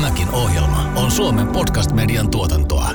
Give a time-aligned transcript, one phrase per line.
[0.00, 2.88] Tämäkin ohjelma on Suomen podcast-median tuotantoa.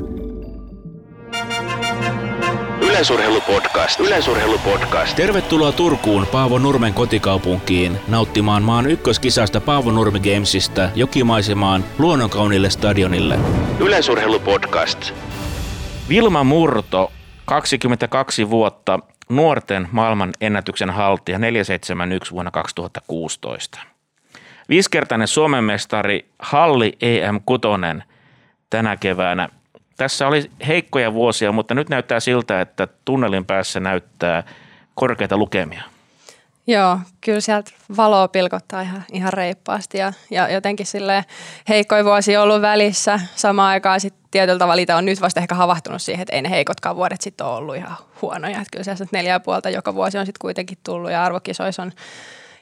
[2.82, 4.00] Yleisurheilupodcast.
[4.00, 5.16] Yleisurheilupodcast.
[5.16, 13.40] Tervetuloa Turkuun Paavo Nurmen kotikaupunkiin nauttimaan maan ykköskisasta Paavo Nurmi Gamesista jokimaisemaan luonnonkaunille stadionille.
[13.80, 15.14] Yleisurheilupodcast.
[16.10, 17.12] Vilma Murto,
[17.46, 19.00] 22 vuotta,
[19.30, 23.95] nuorten maailman ennätyksen haltija 471 vuonna 2016.
[24.70, 28.04] Viisikertainen Suomen mestari Halli EM6
[28.70, 29.50] tänä keväänä.
[29.98, 34.44] Tässä oli heikkoja vuosia, mutta nyt näyttää siltä, että tunnelin päässä näyttää
[34.96, 35.82] korkeita lukemia.
[36.68, 41.26] Joo, kyllä sieltä valoa pilkottaa ihan, ihan reippaasti ja, ja jotenkin sille
[41.70, 43.20] heikkoja vuosi ollut välissä.
[43.36, 46.96] Samaan aikaan sitten tietyllä tavalla on nyt vasta ehkä havahtunut siihen, että ei ne heikotkaan
[46.96, 48.58] vuodet sitten ole ollut ihan huonoja.
[48.58, 51.92] Että kyllä sieltä neljä puolta joka vuosi on sitten kuitenkin tullut ja arvokisoissa on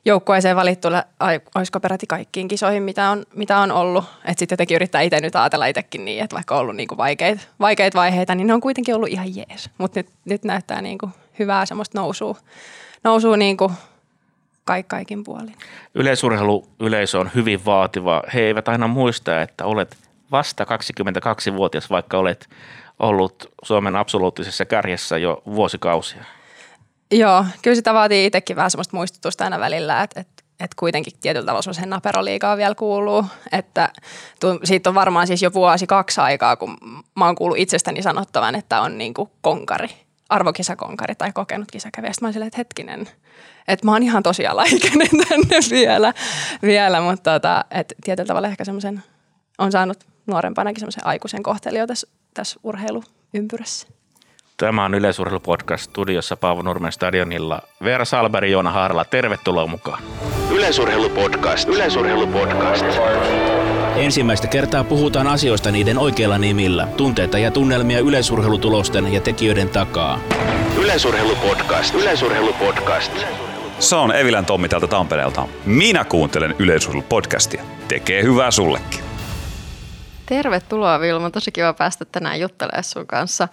[0.05, 0.88] joukkueeseen valittu,
[1.55, 4.05] olisiko peräti kaikkiin kisoihin, mitä on, mitä on ollut.
[4.26, 7.41] Että sitten jotenkin yrittää itse nyt ajatella itsekin niin, että vaikka on ollut niinku vaikeita,
[7.59, 9.70] vaikeita vaiheita, niin ne on kuitenkin ollut ihan jees.
[9.77, 11.09] Mutta nyt, nyt näyttää niinku
[11.40, 12.37] hyvää semmoista nousua,
[13.04, 13.71] nousua niinku
[14.87, 15.55] kaikin puolin.
[15.96, 18.24] Yleisurheiluyleisö on hyvin vaativa.
[18.34, 19.98] He eivät aina muista, että olet
[20.31, 22.49] vasta 22-vuotias, vaikka olet
[22.99, 26.24] ollut Suomen absoluuttisessa kärjessä jo vuosikausia.
[27.12, 31.46] Joo, kyllä sitä vaatii itsekin vähän semmoista muistutusta aina välillä, että, että, että kuitenkin tietyllä
[31.46, 33.26] tavalla semmoisen naperoliigaa vielä kuuluu.
[33.51, 33.90] Että
[34.63, 36.77] siitä on varmaan siis jo vuosi kaksi aikaa, kun
[37.15, 39.90] mä oon kuullut itsestäni sanottavan, että on niin kuin konkari,
[40.29, 42.13] arvokisakonkari tai kokenut kisakävijä.
[42.13, 43.09] Sitten mä oon silleen, että hetkinen,
[43.68, 46.13] että mä oon ihan tosiaan laikenen tänne vielä,
[46.62, 49.04] vielä mutta tota, että tietyllä tavalla ehkä semmoisen
[49.57, 53.87] on saanut nuorempanakin semmoisen aikuisen kohtelio tässä, tässä urheiluympyrässä.
[54.57, 57.62] Tämä on Yleisurheilupodcast studiossa Paavo Nurmen stadionilla.
[57.84, 60.04] Veera Salberi, Joona Haarala, tervetuloa mukaan.
[60.51, 61.70] Yleisurheilupodcast.
[61.70, 62.85] Yleisurheilupodcast.
[63.96, 66.88] Ensimmäistä kertaa puhutaan asioista niiden oikeilla nimillä.
[66.97, 70.19] Tunteita ja tunnelmia yleisurheilutulosten ja tekijöiden takaa.
[70.78, 71.96] Yleisurheilupodcast.
[71.96, 73.12] Yleisurheilupodcast.
[73.80, 75.47] Se on Evilän Tommi täältä Tampereelta.
[75.66, 77.64] Minä kuuntelen Yleisurheilupodcastia.
[77.88, 79.00] Tekee hyvää sullekin.
[80.25, 83.47] Tervetuloa Vilma, tosi kiva päästä tänään juttelemaan sun kanssa.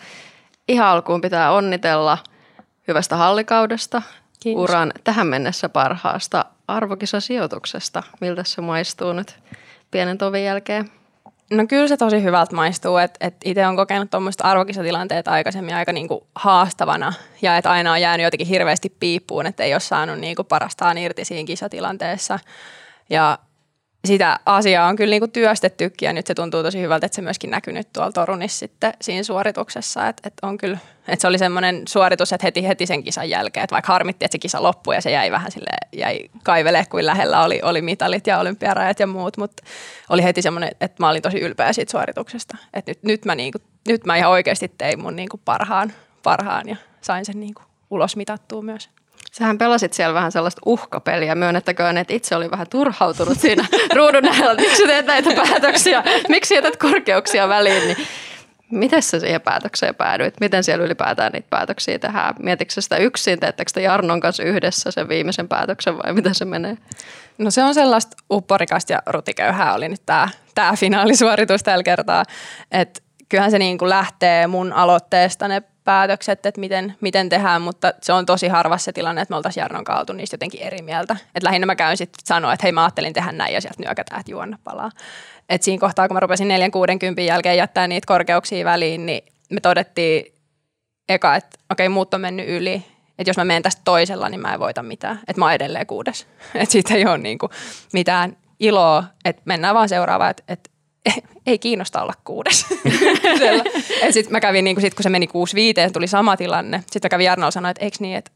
[0.70, 2.18] Ihan alkuun pitää onnitella
[2.88, 4.02] hyvästä hallikaudesta,
[4.40, 4.62] Kiitos.
[4.62, 8.02] uran tähän mennessä parhaasta arvokisasijoituksesta.
[8.20, 9.38] Miltä se maistuu nyt
[9.90, 10.90] pienen tovin jälkeen?
[11.50, 15.92] No kyllä se tosi hyvältä maistuu, että et itse on kokenut tuommoista arvokisatilanteet aikaisemmin aika
[15.92, 20.44] niinku haastavana ja että aina on jäänyt jotenkin hirveästi piippuun, että ei ole saanut niinku
[20.44, 22.38] parastaan irti siinä kisatilanteessa.
[23.10, 23.38] Ja
[24.04, 27.50] sitä asiaa on kyllä niinku työstettykin ja nyt se tuntuu tosi hyvältä, että se myöskin
[27.50, 30.08] näkynyt tuolla Torunissa sitten siinä suorituksessa.
[30.08, 30.78] Että et on kyllä,
[31.08, 34.34] että se oli semmoinen suoritus, että heti, heti sen kisan jälkeen, että vaikka harmitti, että
[34.34, 38.26] se kisa loppui ja se jäi vähän sille jäi kaivelee, kuin lähellä oli, oli mitalit
[38.26, 39.62] ja olympiarajat ja muut, mutta
[40.08, 42.56] oli heti semmoinen, että mä olin tosi ylpeä siitä suorituksesta.
[42.74, 46.76] Että nyt, nyt, mä, niinku, nyt mä ihan oikeasti tein mun niinku parhaan, parhaan ja
[47.00, 48.90] sain sen niinku ulos mitattua myös.
[49.30, 51.34] Sähän pelasit siellä vähän sellaista uhkapeliä.
[51.34, 53.64] Myönnettäköön, että itse oli vähän turhautunut siinä
[53.96, 57.86] ruudun äärellä, että miksi teet näitä päätöksiä, miksi jätät korkeuksia väliin.
[57.86, 58.06] Niin
[58.70, 60.40] Miten sä siihen päätökseen päädyit?
[60.40, 62.34] Miten siellä ylipäätään niitä päätöksiä tehdään?
[62.38, 63.40] Mietitkö sitä yksin?
[63.40, 66.76] Teettekö te Jarnon kanssa yhdessä sen viimeisen päätöksen vai miten se menee?
[67.38, 72.24] No se on sellaista upporikasta ja rutiköyhää oli nyt tämä, tämä finaalisuoritus tällä kertaa.
[72.72, 77.92] Että kyllähän se niin kuin lähtee mun aloitteesta ne päätökset, että miten, miten tehdään, mutta
[78.02, 81.16] se on tosi harva se tilanne, että me oltaisiin Jarnon kautta niistä jotenkin eri mieltä.
[81.34, 84.20] Et lähinnä mä käyn sitten sanoa, että hei mä ajattelin tehdä näin ja sieltä nyökätään,
[84.20, 84.90] että juonna palaa.
[85.48, 90.34] Et siinä kohtaa, kun mä rupesin 460 jälkeen jättää niitä korkeuksia väliin, niin me todettiin
[91.08, 92.84] eka, että okei, okay, muut on mennyt yli.
[93.18, 95.20] Että jos mä menen tästä toisella, niin mä en voita mitään.
[95.28, 96.26] Että mä oon edelleen kuudes.
[96.54, 97.50] Että siitä ei ole niinku
[97.92, 100.70] mitään iloa, että mennään vaan seuraavaan, että, että
[101.46, 102.66] ei kiinnosta olla kuudes.
[104.10, 106.78] sitten mä kävin, niin kun, sit, kun se meni kuusi viiteen, tuli sama tilanne.
[106.78, 108.30] Sitten mä kävin Jarnolla sanoa, että eikö niin, että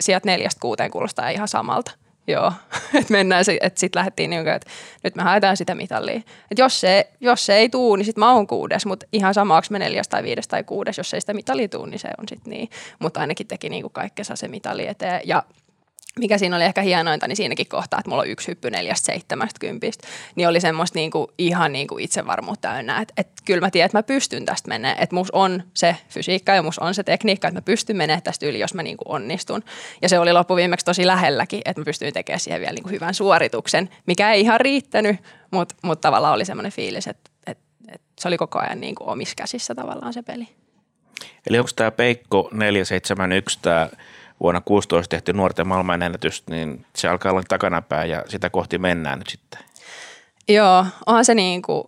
[0.00, 1.90] sieltä neljästä kuuteen kuulostaa ihan samalta.
[2.26, 2.52] Joo,
[2.98, 4.70] että mennään, että sitten lähdettiin niin että
[5.04, 6.16] nyt me haetaan sitä mitalia.
[6.16, 9.56] Että jos se, jos se ei tuu, niin sitten mä oon kuudes, mutta ihan sama,
[9.56, 12.28] onko me neljäs tai viides tai kuudes, jos ei sitä mitalia tuu, niin se on
[12.28, 12.68] sitten niin.
[12.98, 15.20] Mutta ainakin teki niin kaikkensa se mitali eteen.
[15.24, 15.42] Ja
[16.20, 19.58] mikä siinä oli ehkä hienointa, niin siinäkin kohtaa, että mulla on yksi hyppy neljästä seitsemästä
[19.60, 23.98] kympistä, niin oli semmoista niinku, ihan niinku itsevarmuutta täynnä, että et kyllä mä tiedän, että
[23.98, 27.60] mä pystyn tästä menemään, että mus on se fysiikka ja mus on se tekniikka, että
[27.60, 29.64] mä pystyn menemään tästä yli, jos mä niinku onnistun.
[30.02, 33.90] Ja se oli loppuviimeksi tosi lähelläkin, että mä pystyin tekemään siihen vielä niinku hyvän suorituksen,
[34.06, 35.16] mikä ei ihan riittänyt,
[35.50, 37.58] mutta mut tavallaan oli semmoinen fiilis, että et,
[37.88, 40.48] et se oli koko ajan niinku omissa käsissä tavallaan se peli.
[41.46, 43.88] Eli onko tämä Peikko 471 tämä
[44.40, 49.28] vuonna 16 tehty nuorten maailmanennätys, niin se alkaa olla takanapäin ja sitä kohti mennään nyt
[49.28, 49.60] sitten.
[50.48, 51.84] Joo, onhan se niin kuin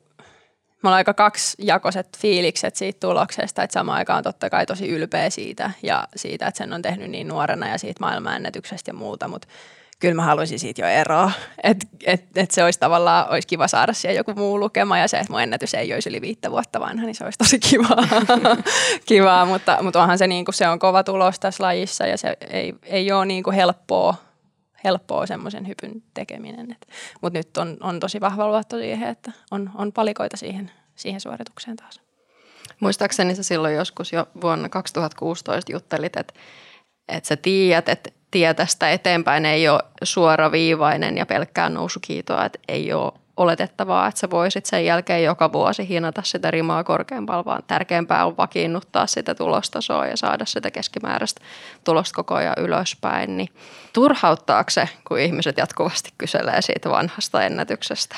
[0.83, 5.71] mulla on aika kaksijakoiset fiilikset siitä tuloksesta, että samaan aikaan totta kai tosi ylpeä siitä
[5.83, 9.49] ja siitä, että sen on tehnyt niin nuorena ja siitä maailmanennätyksestä ja muuta, mutta
[9.99, 11.31] kyllä mä haluaisin siitä jo eroa.
[11.63, 15.19] Että et, et se olisi tavallaan, olisi kiva saada siihen joku muu lukema ja se,
[15.19, 18.27] että mun ennätys ei olisi yli viittä vuotta vanha, niin se olisi tosi kivaa.
[19.07, 22.37] kivaa mutta, mutta onhan se, niin kuin, se on kova tulos tässä lajissa ja se
[22.51, 24.15] ei, ei ole niin kuin helppoa,
[24.85, 26.77] helppoa semmoisen hypyn tekeminen.
[27.21, 31.77] Mutta nyt on, on tosi vahva luotto siihen, että on, on palikoita siihen, siihen suoritukseen
[31.77, 32.01] taas.
[32.81, 36.35] Muistaakseni sä silloin joskus jo vuonna 2016 juttelit, että,
[37.09, 42.93] että sä tiedät, että tie tästä eteenpäin ei ole suoraviivainen ja pelkkää nousukiitoa, että ei
[42.93, 48.27] ole oletettavaa, että sä voisit sen jälkeen joka vuosi hinata sitä rimaa korkeampaa, vaan tärkeämpää
[48.27, 51.41] on vakiinnuttaa sitä tulostasoa ja saada sitä keskimääräistä
[51.85, 53.37] tulosta koko ajan ylöspäin.
[53.37, 53.49] Niin
[53.93, 58.17] turhauttaako se, kun ihmiset jatkuvasti kyselee siitä vanhasta ennätyksestä?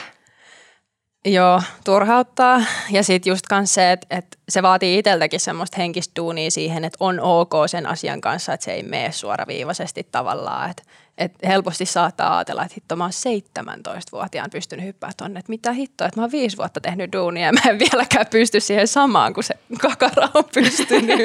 [1.28, 2.62] Joo, turhauttaa.
[2.90, 6.96] Ja sitten just kans se, että, että se vaatii itseltäkin semmoista henkistä duunia siihen, että
[7.00, 10.70] on ok sen asian kanssa, että se ei mene suoraviivaisesti tavallaan.
[10.70, 10.82] Että,
[11.18, 13.12] että helposti saattaa ajatella, että hitto mä oon
[13.60, 17.52] 17-vuotiaan pystynyt hyppää tonne, että mitä hittoa, että mä oon viisi vuotta tehnyt duunia ja
[17.52, 21.20] mä en vieläkään pysty siihen samaan, kun se kakara on pystynyt.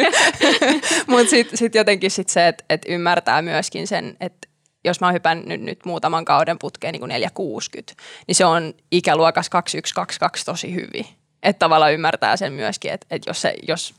[1.07, 4.47] Mutta sitten sit jotenkin sit se, että, että ymmärtää myöskin sen, että
[4.83, 7.94] jos mä oon hypännyt nyt muutaman kauden putkeen niin kuin 460,
[8.27, 11.06] niin se on ikäluokas 2122 tosi hyvin.
[11.44, 13.94] Että tavallaan ymmärtää sen myöskin, että, että jos, se, jos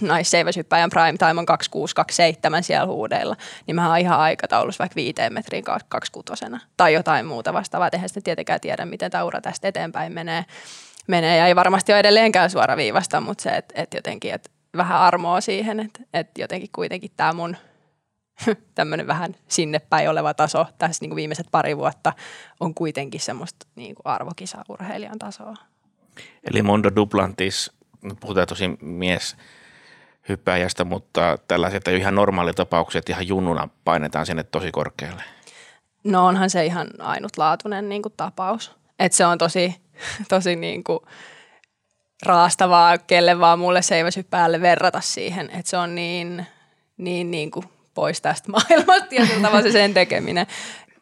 [0.00, 3.36] naisseiväshyppäjän prime time on 2627 siellä huudeilla,
[3.66, 6.44] niin mä oon ihan aikataulussa vaikka viiteen metriin 26
[6.76, 7.88] tai jotain muuta vastaavaa.
[7.92, 10.44] Eihän sitten tietenkään tiedä, miten tämä ura tästä eteenpäin menee.
[11.06, 11.36] menee.
[11.36, 15.80] Ja ei varmasti ole edelleenkään suoraviivasta, mutta se, että, että jotenkin että vähän armoa siihen,
[15.80, 17.56] että, että jotenkin kuitenkin tämä mun–
[18.74, 22.12] tämmöinen vähän sinne päin oleva taso tässä niin kuin viimeiset pari vuotta
[22.60, 25.54] on kuitenkin semmoista niin kuin arvokisaurheilijan tasoa.
[26.50, 27.72] Eli Mondo Duplantis,
[28.20, 29.36] puhutaan tosi mies
[30.28, 35.22] hyppäjästä, mutta tällaiset ihan normaalitapaukset ihan junnuna painetaan sinne tosi korkealle.
[36.04, 38.76] No onhan se ihan ainutlaatuinen niin kuin tapaus.
[38.98, 39.76] Että se on tosi,
[40.28, 41.00] tosi niin kuin
[42.26, 45.50] raastavaa kelle vaan mulle seiväsyppäälle verrata siihen.
[45.50, 46.46] Että se on niin,
[46.96, 47.66] niin, niin kuin
[48.00, 50.46] pois tästä maailmasta tietyllä tavalla se sen tekeminen.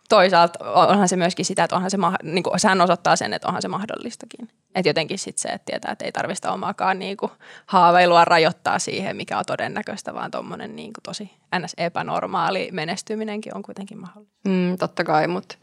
[0.08, 3.62] Toisaalta onhan se myöskin sitä, että onhan se, niin kuin, sehän osoittaa sen, että onhan
[3.62, 4.48] se mahdollistakin.
[4.74, 7.32] Että jotenkin sitten se, että tietää, että ei tarvista omaakaan niin kuin,
[7.66, 11.74] haaveilua rajoittaa siihen, mikä on todennäköistä, vaan tuommoinen niin tosi ns.
[11.78, 14.48] epänormaali menestyminenkin on kuitenkin mahdollista.
[14.48, 15.56] Mm, totta kai, mutta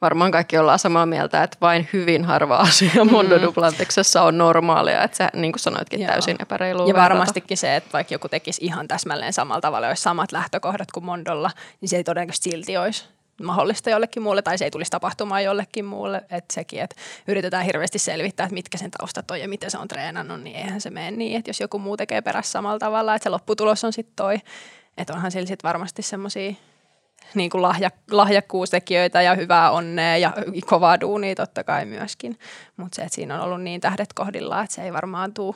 [0.00, 3.10] varmaan kaikki ollaan samaa mieltä, että vain hyvin harva asia mm.
[3.10, 6.10] Mondo Duplantiksessa on normaalia, että sä niin kuin sanoitkin Joo.
[6.10, 6.88] täysin epäreilu.
[6.88, 11.04] Ja varmastikin se, että vaikka joku tekisi ihan täsmälleen samalla tavalla, olisi samat lähtökohdat kuin
[11.04, 11.50] Mondolla,
[11.80, 13.04] niin se ei todennäköisesti silti olisi
[13.42, 16.24] mahdollista jollekin muulle tai se ei tulisi tapahtumaan jollekin muulle.
[16.30, 16.96] Että sekin, että
[17.28, 20.80] yritetään hirveästi selvittää, että mitkä sen taustat on ja miten se on treenannut, niin eihän
[20.80, 23.92] se mene niin, että jos joku muu tekee perässä samalla tavalla, että se lopputulos on
[23.92, 24.36] sitten toi.
[24.96, 26.54] Että onhan sillä sitten varmasti semmoisia
[27.34, 30.32] niin kuin lahja, lahjakkuustekijöitä ja hyvää onnea ja
[30.66, 32.38] kovaa duunia totta kai myöskin.
[32.76, 35.54] Mutta se, että siinä on ollut niin tähdet kohdillaan, että se ei varmaan tule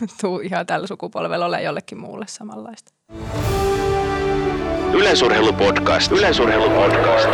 [0.20, 2.92] tuu ihan tällä sukupolvella ole jollekin muulle samanlaista.
[4.92, 6.12] Yleisurheilupodcast.
[6.12, 7.28] Yleisurheilupodcast.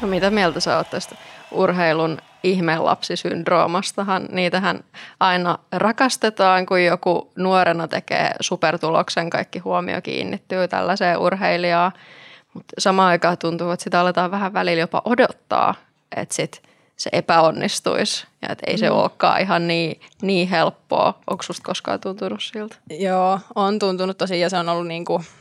[0.00, 1.16] No mitä mieltä sä oot tästä
[1.54, 4.28] urheilun ihmelapsisyndroomastahan.
[4.32, 4.84] Niitähän
[5.20, 11.92] aina rakastetaan, kun joku nuorena tekee supertuloksen, kaikki huomio kiinnittyy tällaiseen urheilijaan.
[12.54, 15.74] Mutta samaan aikaan tuntuu, että sitä aletaan vähän välillä jopa odottaa,
[16.16, 16.62] että sit
[16.96, 18.96] se epäonnistuisi ja että ei se mm.
[18.96, 21.18] olekaan ihan niin, niin helppoa.
[21.30, 22.76] Onko susta koskaan tuntunut siltä?
[22.90, 25.24] Joo, on tuntunut tosi ja se on ollut niin kuin–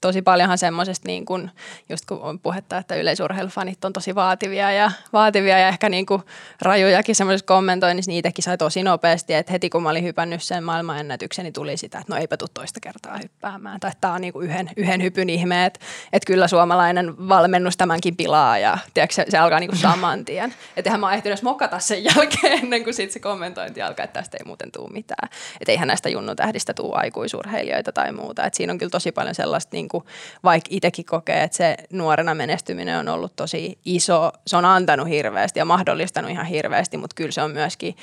[0.00, 1.50] tosi paljonhan semmoisesta, niin kuin,
[1.88, 6.22] just kun on puhetta, että yleisurheilufanit on tosi vaativia ja, vaativia ja ehkä niin kuin
[6.62, 11.42] rajujakin semmoisessa kommentoinnissa, niitäkin sai tosi nopeasti, että heti kun mä olin hypännyt sen maailmanennätyksen,
[11.42, 14.70] niin tuli sitä, että no eipä tule toista kertaa hyppäämään, tai tämä on niin yhden,
[14.76, 15.80] yhden hypyn ihme, että,
[16.12, 20.54] että kyllä suomalainen valmennus tämänkin pilaa ja tiedätkö, se, se alkaa niin saman tien.
[20.76, 24.20] Että eihän mä ehtinyt edes mokata sen jälkeen ennen kuin sit se kommentointi alkaa, että
[24.20, 25.28] tästä ei muuten tule mitään.
[25.60, 28.44] Että eihän näistä junnutähdistä tule aikuisurheilijoita tai muuta.
[28.44, 30.12] Että siinä on kyllä tosi paljon sellaista niin niin kuin,
[30.44, 35.58] vaikka itsekin kokee, että se nuorena menestyminen on ollut tosi iso, se on antanut hirveästi
[35.58, 37.96] ja mahdollistanut ihan hirveästi, mutta kyllä se on myöskin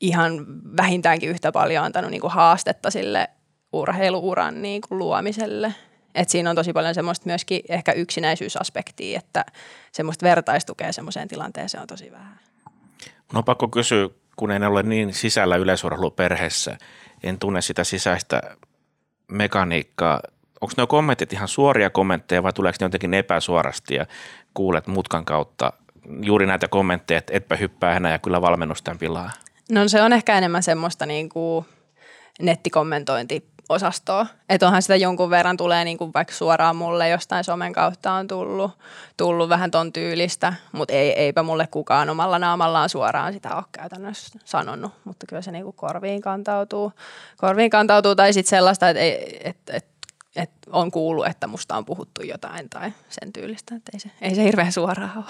[0.00, 3.28] ihan vähintäänkin yhtä paljon antanut niin kuin haastetta sille
[3.72, 5.74] urheiluuran niin kuin luomiselle.
[6.14, 9.44] Et siinä on tosi paljon semmoista myöskin ehkä yksinäisyysaspektia, että
[9.92, 12.40] semmoista vertaistukea semmoiseen tilanteeseen on tosi vähän.
[13.32, 16.78] No pakko kysyä, kun en ole niin sisällä yleisurheiluperheessä,
[17.22, 18.42] en tunne sitä sisäistä
[19.28, 20.20] mekaniikkaa
[20.64, 24.06] onko nuo kommentit ihan suoria kommentteja vai tuleeko ne jotenkin epäsuorasti ja
[24.54, 25.72] kuulet mutkan kautta
[26.22, 29.30] juuri näitä kommentteja, että etpä hyppää enää ja kyllä valmennus tämän pilaa.
[29.70, 31.66] No se on ehkä enemmän semmoista niin kuin
[32.40, 34.26] nettikommentointiosastoa.
[34.48, 38.26] Että onhan sitä jonkun verran tulee niin kuin vaikka suoraan mulle jostain somen kautta on
[38.26, 38.70] tullut,
[39.16, 44.38] tullut vähän ton tyylistä, mutta ei, eipä mulle kukaan omalla naamallaan suoraan sitä ole käytännössä
[44.44, 46.92] sanonut, mutta kyllä se niin kuin korviin kantautuu.
[47.36, 49.93] Korviin kantautuu tai sitten sellaista, että, ei, että että
[50.74, 54.44] on kuullut, että musta on puhuttu jotain tai sen tyylistä, että ei se, ei se
[54.44, 55.24] hirveän suoraan ole.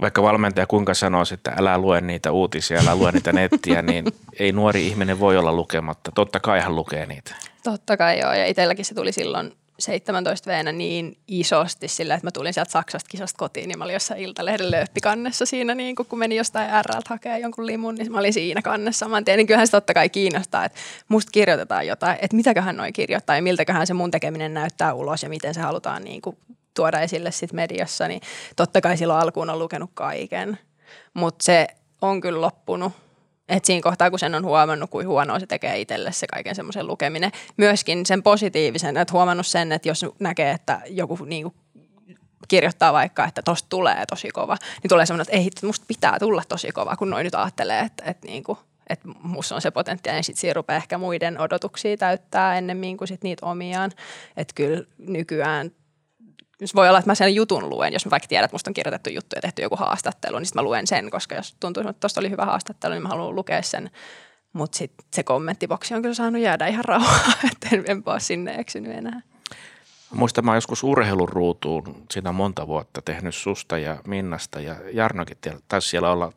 [0.00, 4.04] Vaikka valmentaja kuinka sanoisi, että älä lue niitä uutisia, älä lue niitä nettiä, niin
[4.38, 6.12] ei nuori ihminen voi olla lukematta.
[6.14, 7.34] Totta kai hän lukee niitä.
[7.62, 12.30] Totta kai joo, ja itselläkin se tuli silloin 17 veenä niin isosti sillä, että mä
[12.30, 16.36] tulin sieltä Saksasta kisasta kotiin, niin mä olin jossain Iltalehden lööppikannessa siinä, niin kun meni
[16.36, 19.36] jostain RLtä hakemaan jonkun limun, niin mä olin siinä kannessa saman tien.
[19.36, 20.78] Niin kyllähän se totta kai kiinnostaa, että
[21.08, 25.28] musta kirjoitetaan jotain, että mitäköhän noin kirjoittaa ja miltäköhän se mun tekeminen näyttää ulos ja
[25.28, 26.36] miten se halutaan niin kuin
[26.74, 28.20] tuoda esille sit mediassa, niin
[28.56, 30.58] totta kai silloin alkuun on lukenut kaiken,
[31.14, 31.66] mutta se
[32.02, 32.92] on kyllä loppunut
[33.48, 36.86] et siinä kohtaa, kun sen on huomannut, kuin huonoa se tekee itselle se kaiken semmoisen
[36.86, 37.32] lukeminen.
[37.56, 41.54] Myöskin sen positiivisen, että huomannut sen, että jos näkee, että joku niin kuin
[42.48, 46.42] kirjoittaa vaikka, että tosta tulee tosi kova, niin tulee semmoinen, että ei, musta pitää tulla
[46.48, 48.58] tosi kova, kun noin nyt ajattelee, että, että, niin kuin,
[48.90, 53.08] että musta on se potentiaali, ja sitten siinä rupeaa ehkä muiden odotuksia täyttää ennemmin kuin
[53.08, 53.90] sit niitä omiaan.
[54.36, 55.70] Että kyllä nykyään
[56.60, 58.74] jos voi olla, että mä sen jutun luen, jos mä vaikka tiedän, että musta on
[58.74, 62.00] kirjoitettu juttu ja tehty joku haastattelu, niin sitten mä luen sen, koska jos tuntuu, että
[62.00, 63.90] tuosta oli hyvä haastattelu, niin mä haluan lukea sen.
[64.52, 68.54] Mutta sitten se kommenttiboksi on kyllä saanut jäädä ihan rauhaa, että en, enpä ole sinne
[68.54, 69.20] eksynyt enää.
[70.10, 75.36] Muistan, mä joskus urheiluruutuun siinä monta vuotta tehnyt susta ja Minnasta ja Jarnokin
[75.68, 76.32] taisi siellä olla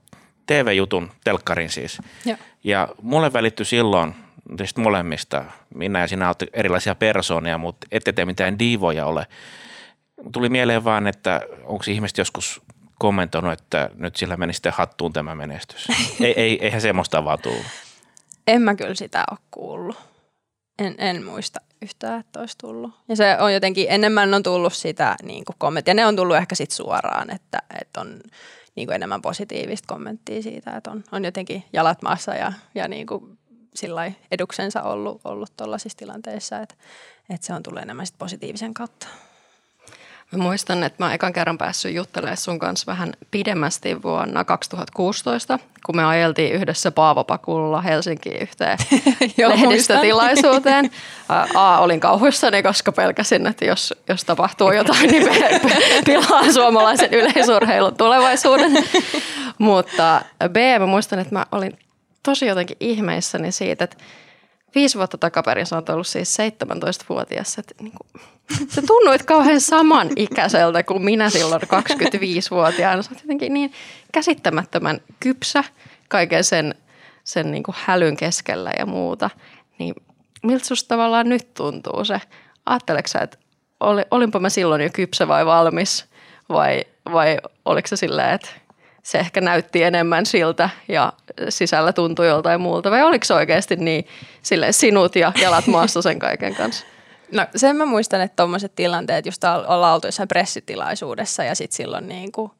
[0.45, 2.01] TV-jutun, telkkarin siis.
[2.25, 4.15] Ja, Ja mulle välittyi silloin
[4.57, 5.45] teistä molemmista,
[5.75, 9.27] minä ja sinä olette erilaisia persoonia, mutta ette te mitään diivoja ole.
[10.31, 12.61] Tuli mieleen vaan, että onko ihmiset joskus
[12.99, 15.87] kommentoinut, että nyt sillä meni sitten hattuun tämä menestys.
[16.19, 17.65] ei, ei, eihän semmoista vaan tullut.
[18.47, 19.97] En mä kyllä sitä ole kuullut.
[20.79, 22.91] En, en muista yhtään, että olisi tullut.
[23.07, 25.93] Ja se on jotenkin, enemmän on tullut sitä niin kuin kommenttia.
[25.93, 28.19] Ne on tullut ehkä sit suoraan, että, että on
[28.75, 33.07] niin kuin enemmän positiivista kommenttia siitä, että on, on jotenkin jalat maassa ja, ja niin
[33.07, 33.37] kuin
[33.75, 36.75] sillai eduksensa ollut, ollut tuollaisissa tilanteissa, että,
[37.29, 39.07] että se on tullut enemmän sit positiivisen kautta.
[40.31, 45.59] Mä muistan, että mä oon ekan kerran päässyt juttelemaan sun kanssa vähän pidemmästi vuonna 2016,
[45.85, 48.77] kun me ajeltiin yhdessä Paavopakulla Helsinkiin yhteen
[49.37, 50.91] Joo, lehdistötilaisuuteen.
[51.55, 55.59] A, olin kauhuissani, koska pelkäsin, että jos, jos tapahtuu jotain, niin pe-
[56.05, 58.71] pilaa suomalaisen yleisurheilun tulevaisuuden.
[59.57, 61.79] Mutta B, mä muistan, että mä olin
[62.23, 63.97] tosi jotenkin ihmeissäni siitä, että
[64.75, 67.57] viisi vuotta takaperin sä oot ollut siis 17-vuotias.
[67.57, 68.23] Että niin kuin,
[68.75, 73.01] sä tunnuit kauhean saman ikäiseltä kuin minä silloin 25-vuotiaana.
[73.01, 73.73] Sä oot jotenkin niin
[74.11, 75.63] käsittämättömän kypsä
[76.07, 76.75] kaiken sen,
[77.23, 79.29] sen niin kuin hälyn keskellä ja muuta.
[79.79, 79.95] Niin
[80.43, 82.21] miltä susta tavallaan nyt tuntuu se?
[82.65, 83.37] Ajatteleksä, sä, että
[83.79, 86.05] oli, olinpa mä silloin jo kypsä vai valmis?
[86.49, 88.49] Vai, vai oliko se silleen, että
[89.11, 91.13] se ehkä näytti enemmän siltä ja
[91.49, 92.91] sisällä tuntui joltain muulta?
[92.91, 94.07] Vai oliko se oikeasti niin
[94.41, 96.85] silleen sinut ja jalat maassa sen kaiken kanssa?
[97.31, 102.07] No sen mä muistan, että tuommoiset tilanteet, just ollaan oltu jossain pressitilaisuudessa ja sitten silloin
[102.07, 102.51] niin kuin,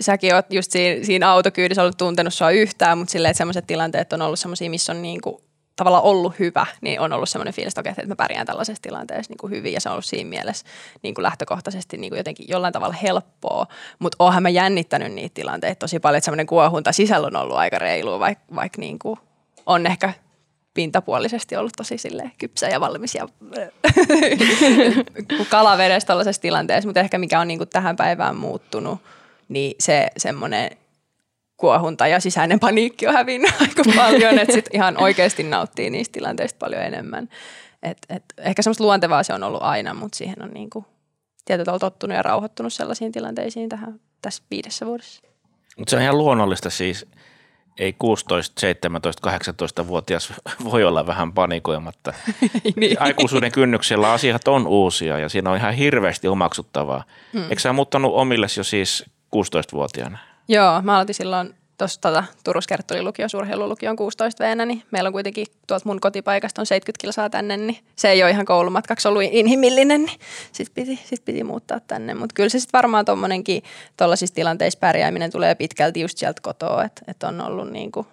[0.00, 4.12] säkin oot just siinä, siinä autokyydissä ollut tuntenut sua yhtään, mutta silleen, että semmoiset tilanteet
[4.12, 5.36] on ollut semmoisia, missä on niin kuin,
[5.76, 9.32] tavallaan ollut hyvä, niin on ollut semmoinen fiilis, että, okei, että mä pärjään tällaisessa tilanteessa
[9.32, 10.66] niin kuin hyvin ja se on ollut siinä mielessä
[11.02, 13.66] niin kuin lähtökohtaisesti niin kuin jotenkin jollain tavalla helppoa,
[13.98, 17.78] mutta oonhan mä jännittänyt niitä tilanteita tosi paljon, että semmoinen kuohunta sisällä on ollut aika
[17.78, 19.18] reilu, vaikka vaik niin kuin
[19.66, 20.12] on ehkä
[20.74, 23.28] pintapuolisesti ollut tosi sille kypsä ja valmis ja
[25.50, 29.00] kalavedestä tällaisessa tilanteessa, mutta ehkä mikä on niin kuin tähän päivään muuttunut,
[29.48, 30.70] niin se semmoinen
[31.56, 36.58] kuohunta ja sisäinen paniikki on hävinnyt aika paljon, että sit ihan oikeasti nauttii niistä tilanteista
[36.58, 37.28] paljon enemmän.
[37.82, 40.84] Et, et, ehkä semmoista luontevaa se on ollut aina, mutta siihen on niin kuin
[41.44, 45.22] tietyllä tavalla tottunut ja rauhoittunut sellaisiin tilanteisiin tähän, tässä viidessä vuodessa.
[45.76, 47.06] Mutta se on ihan luonnollista siis.
[47.78, 50.32] Ei 16, 17, 18-vuotias
[50.64, 52.12] voi olla vähän panikoimatta.
[52.76, 53.02] niin.
[53.02, 57.04] Aikuisuuden kynnyksellä asiat on uusia ja siinä on ihan hirveästi omaksuttavaa.
[57.32, 57.42] Hmm.
[57.42, 59.04] Eikö sä muuttanut omilles jo siis
[59.36, 60.18] 16-vuotiaana?
[60.48, 65.46] Joo, mä aloitin silloin tuossa tota, Turussa Kerttuli-lukion, surheilulukion 16 veenä, niin meillä on kuitenkin
[65.66, 70.02] tuolta mun kotipaikasta on 70 kilsaa tänne, niin se ei ole ihan koulumatkaksi ollut inhimillinen,
[70.02, 70.20] niin
[70.52, 72.14] sitten piti, sit piti muuttaa tänne.
[72.14, 73.62] Mutta kyllä se sitten varmaan tuommoinenkin
[73.96, 78.06] tuollaisissa tilanteissa pärjääminen tulee pitkälti just sieltä kotoa, että et on ollut niinku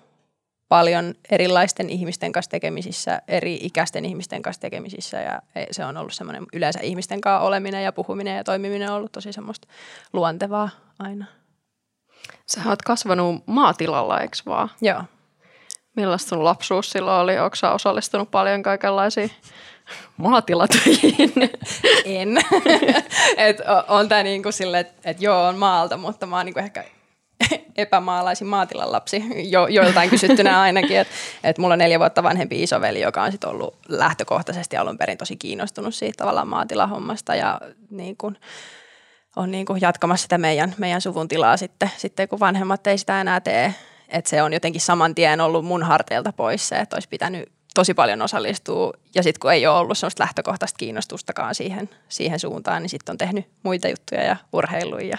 [0.69, 6.13] paljon erilaisten ihmisten kanssa tekemisissä, eri ikäisten ihmisten kanssa tekemisissä ja e, se on ollut
[6.13, 9.67] semmoinen yleensä ihmisten kanssa oleminen ja puhuminen ja toimiminen on ollut tosi semmoista
[10.13, 11.25] luontevaa aina.
[12.47, 14.69] Sä oot kasvanut maatilalla, eikö vaan?
[14.81, 15.03] Joo.
[15.95, 17.39] Millaista sun lapsuus silloin oli?
[17.39, 19.31] Onko sä osallistunut paljon kaikenlaisiin
[20.17, 21.33] maatilatöihin?
[22.05, 22.37] En.
[23.37, 26.83] et on tää niinku sille, että et joo, on maalta, mutta mä oon niinku ehkä
[27.77, 30.97] epämaalaisin maatilan lapsi, jo, joiltain kysyttynä ainakin.
[30.97, 31.13] Että
[31.43, 35.35] et mulla on neljä vuotta vanhempi isoveli, joka on sit ollut lähtökohtaisesti alun perin tosi
[35.35, 38.37] kiinnostunut siitä tavallaan maatilahommasta ja niin kun,
[39.35, 43.21] on niin kun jatkamassa sitä meidän, meidän suvun tilaa sitten, sitten, kun vanhemmat ei sitä
[43.21, 43.73] enää tee.
[44.09, 47.93] Että se on jotenkin saman tien ollut mun harteilta pois se, että olisi pitänyt tosi
[47.93, 48.93] paljon osallistua.
[49.15, 53.17] Ja sitten kun ei ole ollut sellaista lähtökohtaista kiinnostustakaan siihen, siihen suuntaan, niin sitten on
[53.17, 55.17] tehnyt muita juttuja ja urheiluja ja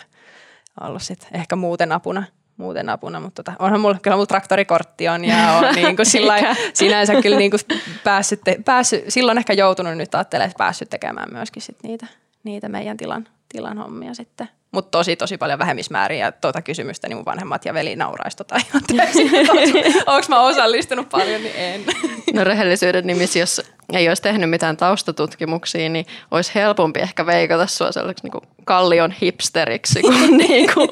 [0.81, 2.25] ollut sitten ehkä muuten apuna,
[2.57, 6.57] muuten apuna, mutta tota, onhan mulla, kyllä mulla traktorikortti on ja on niin kuin sillä
[6.75, 7.61] sinänsä kyllä niin kuin
[8.05, 12.07] päässyt, te, päässyt, silloin ehkä joutunut nyt ajattelemaan, että päässyt tekemään myöskin sit niitä,
[12.45, 14.49] niitä meidän tilan, tilan hommia sitten.
[14.73, 18.55] Mutta tosi, tosi paljon vähemmismääriä ja tuota kysymystä, niin mun vanhemmat ja veli nauraisi tota
[20.07, 21.85] Onko mä osallistunut paljon, niin en.
[22.35, 27.93] No rehellisyyden nimissä, jos ei olisi tehnyt mitään taustatutkimuksia, niin olisi helpompi ehkä veikata sua
[27.93, 30.89] sellaiseksi niin kallion hipsteriksi kuin, niin kuin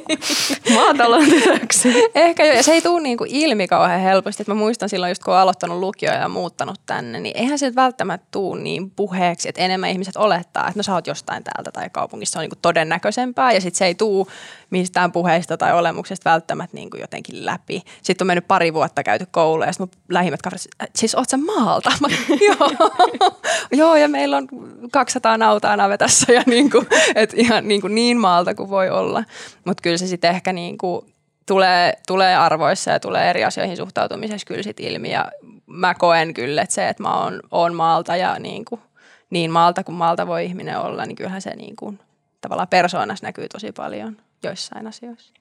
[0.74, 1.88] maatalon tytöksi.
[2.14, 4.42] Ehkä jo, ja se ei tule niin kuin ilmi kauhean helposti.
[4.42, 7.74] Että mä muistan silloin just kun olen aloittanut lukio ja muuttanut tänne, niin eihän se
[7.74, 11.90] välttämättä tule niin puheeksi, että enemmän ihmiset olettaa, että no sä oot jostain täältä tai
[11.90, 14.26] kaupungissa, se on niin kuin todennäköisempää ja sitten se ei tule
[14.70, 17.82] mistään puheista tai olemuksesta välttämättä niin kuin jotenkin läpi.
[18.02, 20.62] Sitten on mennyt pari vuotta käyty kouluun ja sitten lähimmät kaverit,
[20.96, 21.92] siis oot sä maalta?
[22.00, 22.08] Mä,
[22.48, 22.81] joo.
[23.80, 24.48] joo, ja meillä on
[24.92, 29.24] 200 nautaa navetassa ja niin kuin, et ihan niin, kuin niin maalta kuin voi olla.
[29.64, 31.12] Mutta kyllä se sitten ehkä niin kuin
[31.46, 35.10] tulee, tulee arvoissa ja tulee eri asioihin suhtautumisessa kyllä sit ilmi.
[35.10, 35.32] Ja
[35.66, 38.80] mä koen kyllä, että se, että mä oon, oon maalta ja niin, kuin,
[39.30, 41.98] niin maalta kuin maalta voi ihminen olla, niin kyllähän se niin kuin,
[42.40, 45.32] tavallaan persoonassa näkyy tosi paljon joissain asioissa.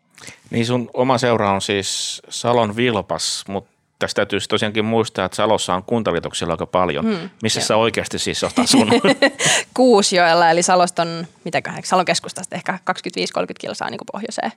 [0.50, 5.74] Niin sun oma seura on siis Salon Vilpas, mutta tästä täytyy tosiaankin muistaa, että Salossa
[5.74, 7.05] on kuntaliitoksia aika paljon.
[7.05, 7.66] Hmm, Missä jo.
[7.66, 9.03] sä oikeasti siis oot asunut?
[9.77, 12.96] Kuusjoella, eli Salosta on, mitäköhän, Salon keskustasta ehkä 25-30
[13.59, 14.51] kilsaa niin pohjoiseen,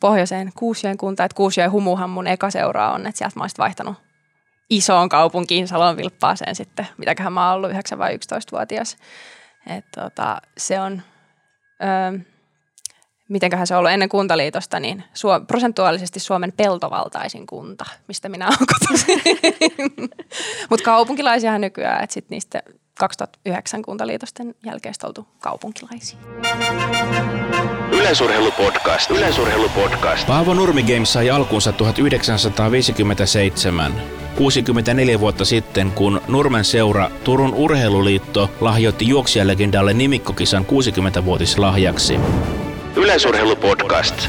[0.00, 1.24] pohjoiseen Kuusjoen kunta.
[1.24, 3.96] Että Kuusjoen humuhan mun eka seuraa on, että sieltä mä vaihtanut
[4.70, 8.96] isoon kaupunkiin Salon vilppaaseen sitten, mitäköhän mä oon ollut 9 vai 11-vuotias.
[9.66, 11.02] että tota, se on,
[11.82, 12.18] öö,
[13.32, 18.58] mitenköhän se on ollut ennen kuntaliitosta, niin suo, prosentuaalisesti Suomen peltovaltaisin kunta, mistä minä olen
[18.58, 19.22] kotoisin.
[20.70, 22.62] Mutta kaupunkilaisiahan nykyään, että sitten niistä
[22.98, 26.18] 2009 kuntaliitosten jälkeen oltu kaupunkilaisia.
[27.92, 29.10] Yleisurheilupodcast.
[29.10, 30.26] Yleisurheilupodcast.
[30.26, 33.92] Paavo Nurmi Games sai alkuunsa 1957.
[34.36, 42.20] 64 vuotta sitten, kun Nurmen seura Turun Urheiluliitto lahjoitti juoksijalegendalle nimikkokisan 60-vuotislahjaksi.
[42.96, 44.28] Yleisurheilupodcast.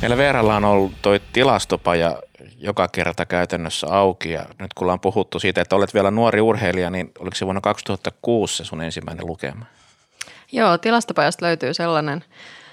[0.00, 2.22] Meillä Veeralla on ollut toi tilastopaja
[2.58, 6.90] joka kerta käytännössä auki ja nyt kun ollaan puhuttu siitä, että olet vielä nuori urheilija,
[6.90, 9.64] niin oliko se vuonna 2006 se sun ensimmäinen lukema?
[10.52, 12.24] Joo, tilastopajasta löytyy sellainen,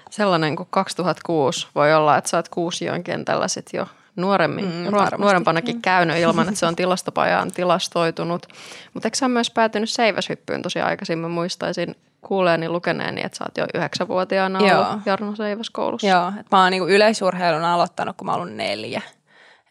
[0.10, 1.68] sellainen kuin 2006.
[1.76, 6.60] Voi olla, että sä oot Kuusion kentällä sit jo nuoremmin, mm, nuorempanakin käynyt ilman, että
[6.60, 8.48] se on tilastopajaan tilastoitunut.
[8.94, 11.20] Mutta eikö sä myös päätynyt seiväshyppyyn tosi aikaisin?
[11.20, 11.96] Mä muistaisin
[12.28, 15.00] kuuleeni lukeneeni, että sä oot jo yhdeksänvuotiaana ollut Joo.
[15.06, 16.08] Jarno Seivas koulussa.
[16.08, 19.02] Joo, että mä oon niinku yleisurheilun aloittanut, kun mä oon neljä.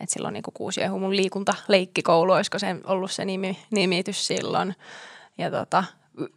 [0.01, 4.75] Et silloin niinku kuusi ja mun liikuntaleikkikoulu, olisiko se ollut se nimi, nimitys silloin.
[5.39, 5.85] Ja tota,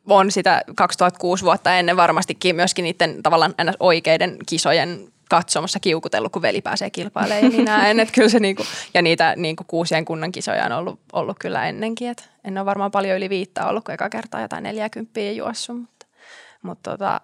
[0.09, 6.61] on sitä 2006 vuotta ennen varmastikin myöskin niiden tavallaan oikeiden kisojen katsomassa kiukutellut, kun veli
[6.61, 7.99] pääsee kilpailemaan ja minä en.
[7.99, 12.09] Että kyllä se niinku, ja niitä niinku kuusien kunnan kisoja on ollut, ollut kyllä ennenkin.
[12.09, 15.96] Et en ole varmaan paljon yli viittaa ollut, kun eka kertaa jotain 40 juossut.
[16.61, 17.21] Mutta, tota,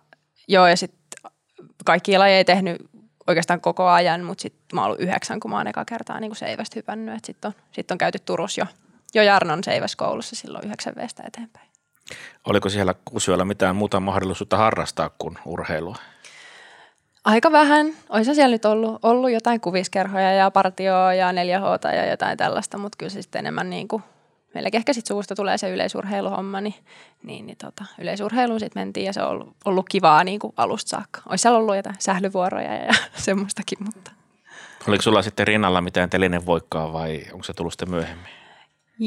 [0.47, 1.31] joo, ja sitten
[1.85, 2.77] kaikki lajeja ei tehnyt
[3.27, 6.35] oikeastaan koko ajan, mutta sitten mä oon ollut yhdeksän, kun mä oon eka kertaa niin
[6.35, 7.25] seivästä hypännyt.
[7.25, 8.65] Sitten on, sit on käyty Turussa jo,
[9.13, 9.61] jo Jarnon
[9.97, 11.69] koulussa silloin yhdeksän veestä eteenpäin.
[12.45, 15.95] Oliko siellä Kuusiolla mitään muuta mahdollisuutta harrastaa kuin urheilua?
[17.25, 17.93] Aika vähän.
[18.09, 21.63] Olisi siellä nyt ollut, ollut jotain kuviskerhoja ja partioa ja 4 h
[21.95, 24.03] ja jotain tällaista, mutta kyllä se sitten enemmän niin kuin,
[24.53, 26.75] meilläkin ehkä sitten suusta tulee se yleisurheiluhomma, niin,
[27.23, 30.89] niin, niin tota, yleisurheiluun sitten mentiin ja se on ollut, ollut kivaa niin kuin alusta
[30.89, 31.21] saakka.
[31.29, 34.11] Olisi siellä ollut jotain sählyvuoroja ja, ja semmoistakin, mutta.
[34.87, 38.27] Oliko sulla sitten rinnalla mitään telinen voikkaa vai onko se tullut sitten myöhemmin?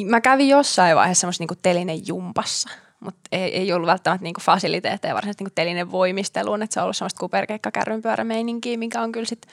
[0.07, 5.15] Mä kävin jossain vaiheessa semmoista niin telinen jumpassa– mutta ei, ei ollut välttämättä niinku fasiliteetteja
[5.15, 9.47] varsinaisesti niinku telinen voimisteluun, että se on ollut semmoista kuperkeikka kärrynpyörämeininkiä, mikä on kyllä sit,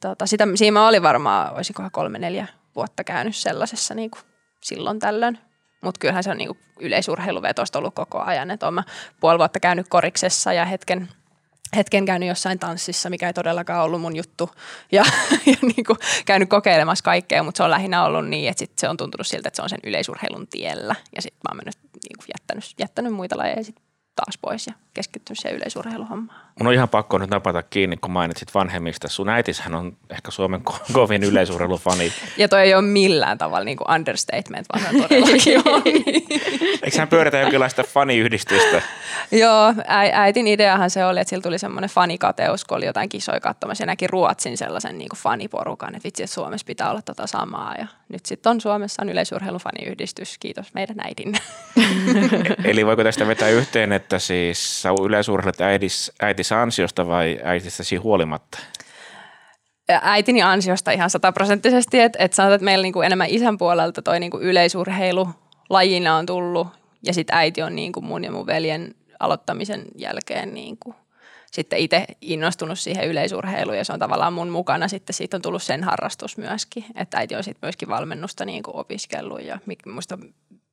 [0.00, 4.22] tota, sitä, siinä mä olin varmaan, olisikohan kolme, neljä vuotta käynyt sellaisessa niin kuin
[4.62, 5.38] silloin tällöin.
[5.80, 8.50] Mutta kyllähän se on niin kuin yleisurheiluvetosta ollut koko ajan.
[8.50, 8.84] Että olen
[9.20, 11.08] puoli vuotta käynyt koriksessa ja hetken,
[11.76, 14.50] hetken käynyt jossain tanssissa, mikä ei todellakaan ollut mun juttu.
[14.92, 15.04] Ja,
[15.46, 15.86] ja niin
[16.26, 19.48] käynyt kokeilemassa kaikkea, mutta se on lähinnä ollut niin, että sit se on tuntunut siltä,
[19.48, 20.94] että se on sen yleisurheilun tiellä.
[21.16, 23.87] Ja sitten mä oon mennyt, niin kuin jättänyt, jättänyt muita lajeja sit
[24.18, 26.40] taas pois ja keskittynyt siihen yleisurheiluhommaan.
[26.58, 29.08] Mun on ihan pakko nyt napata kiinni, kun mainitsit vanhemmista.
[29.08, 32.12] Sun äitishän on ehkä Suomen ko- kovin yleisurheilufani.
[32.36, 35.82] Ja toi ei ole millään tavalla niin kuin understatement, vaan se on todellakin on.
[36.82, 38.82] Eikö hän pyöritä jonkinlaista faniyhdistystä?
[39.32, 43.40] Joo, ä- äitin ideahan se oli, että sillä tuli semmoinen fanikateus, kun oli jotain kisoja
[43.40, 47.26] katsomassa ja näki Ruotsin sellaisen niin kuin faniporukan, että vitsi, että Suomessa pitää olla tota
[47.26, 47.74] samaa.
[47.78, 51.34] Ja nyt sitten on Suomessa on yleisurheilun faniyhdistys, kiitos meidän äidin.
[52.64, 58.58] Eli voiko tästä vetää yhteen, että siis sä yleisurheilut äidis, äitis ansiosta vai äitistäsi huolimatta?
[60.02, 64.38] äitini ansiosta ihan sataprosenttisesti, että et sanotaan, että meillä niinku enemmän isän puolelta toi niinku
[64.38, 65.28] yleisurheilu
[65.70, 66.68] lajina on tullut
[67.06, 70.94] ja sitten äiti on niinku mun ja mun veljen aloittamisen jälkeen niinku
[71.52, 75.62] sitten itse innostunut siihen yleisurheiluun ja se on tavallaan mun mukana sitten siitä on tullut
[75.62, 80.18] sen harrastus myöskin, että äiti on sitten myöskin valmennusta niinku opiskellut ja muista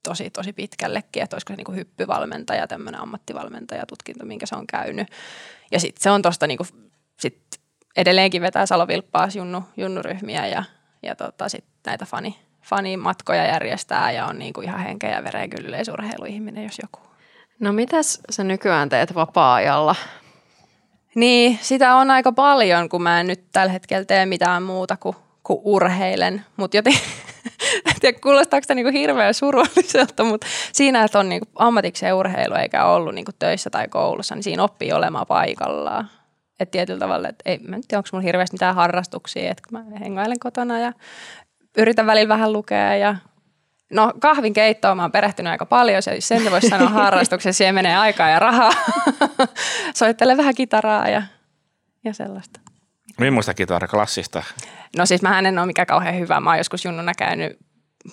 [0.03, 5.07] tosi, tosi pitkällekin, että olisiko se niinku hyppyvalmentaja, tämmöinen ammattivalmentaja tutkinto, minkä se on käynyt.
[5.71, 6.45] Ja sitten se on tuosta
[7.19, 7.41] sit
[7.95, 10.63] edelleenkin vetää Salovilppaas junnu, junnuryhmiä ja,
[11.03, 15.67] ja tota, sitten näitä fani, fanimatkoja järjestää ja on niinku ihan henkeä ja vereen kyllä
[15.67, 16.99] yleisurheiluihminen, jos joku.
[17.59, 19.95] No mitäs sä nykyään teet vapaa-ajalla?
[21.15, 25.15] Niin, sitä on aika paljon, kun mä en nyt tällä hetkellä tee mitään muuta kuin,
[25.43, 26.45] kuin urheilen.
[26.57, 26.93] Mutta joten,
[27.87, 32.85] en tiedä kuulostaako tämä niinku hirveän surulliselta, mutta siinä, että on niinku ammatikseen urheilu eikä
[32.85, 36.09] ollut niinku töissä tai koulussa, niin siinä oppii olemaan paikallaan.
[36.59, 39.83] Et tietyllä tavalla, että ei, mä en tiedä, onko mulla hirveästi mitään harrastuksia, että mä
[39.99, 40.93] hengailen kotona ja
[41.77, 43.15] yritän välillä vähän lukea ja
[43.91, 47.97] No kahvin keittoon mä oon perehtynyt aika paljon, se, sen voisi sanoa harrastuksen, siihen menee
[47.97, 48.71] aikaa ja rahaa.
[49.95, 51.23] Soittelen vähän kitaraa ja,
[52.03, 52.59] ja sellaista.
[53.19, 54.43] Millaista kitara klassista?
[54.97, 56.39] No siis mä en ole mikään kauhean hyvä.
[56.39, 57.57] Mä oon joskus junnuna käynyt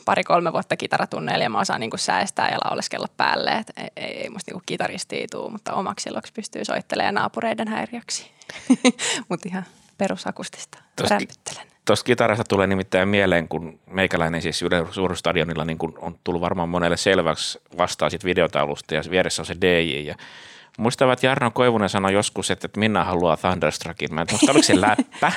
[0.04, 3.50] pari-kolme vuotta kitaratunneilla ja mä osaan niinku säästää ja lauleskella päälle.
[3.50, 8.30] Et ei, ei, musta niinku kitaristia tuu, mutta omaksi iloksi pystyy soittelemaan naapureiden häiriöksi.
[9.28, 9.64] mutta ihan
[9.98, 11.71] perusakustista Tuossa- rämpyttelen.
[11.84, 16.96] Tuosta kitarasta tulee nimittäin mieleen, kun meikäläinen siis Suurstadionilla niin kun on tullut varmaan monelle
[16.96, 20.00] selväksi vastaa sit videotaulusta ja vieressä on se DJ.
[20.00, 20.14] Ja
[20.78, 24.14] muistavat että Jarno Koivunen sanoi joskus, että, Minna haluaa Thunderstruckin.
[24.14, 25.32] Mä en muista, oliko se läppä,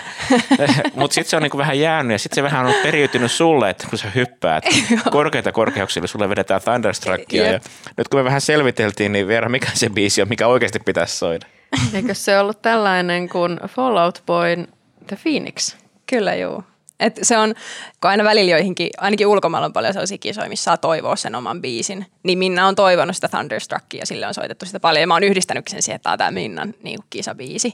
[0.96, 3.88] mutta sitten se on niin vähän jäänyt ja sitten se vähän on periytynyt sulle, että
[3.90, 4.64] kun sä hyppäät
[5.12, 7.52] korkeita korkeuksia, niin sulle vedetään Thunderstruckia.
[7.52, 7.60] Ja
[7.98, 11.46] nyt kun me vähän selviteltiin, niin Veera, mikä se biisi on, mikä oikeasti pitäisi soida?
[11.94, 14.68] Eikö se ollut tällainen kuin Fallout Boyn
[15.08, 15.85] The Phoenix?
[16.06, 16.64] Kyllä juu.
[17.00, 17.56] Et se on,
[18.02, 21.62] kun aina välillä joihinkin, ainakin ulkomailla on paljon sellaisia kisoja, missä saa toivoa sen oman
[21.62, 25.02] biisin, niin Minna on toivonut sitä Thunderstruckia ja sille on soitettu sitä paljon.
[25.02, 27.74] Ja mä oon yhdistänytkin sen siihen, että tämä on tämä Minnan niin kisabiisi.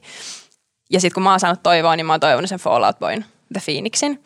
[0.89, 3.61] Ja sitten kun mä oon saanut toivoa, niin mä oon toivonut sen Fallout Boyn, The
[3.65, 4.23] Phoenixin.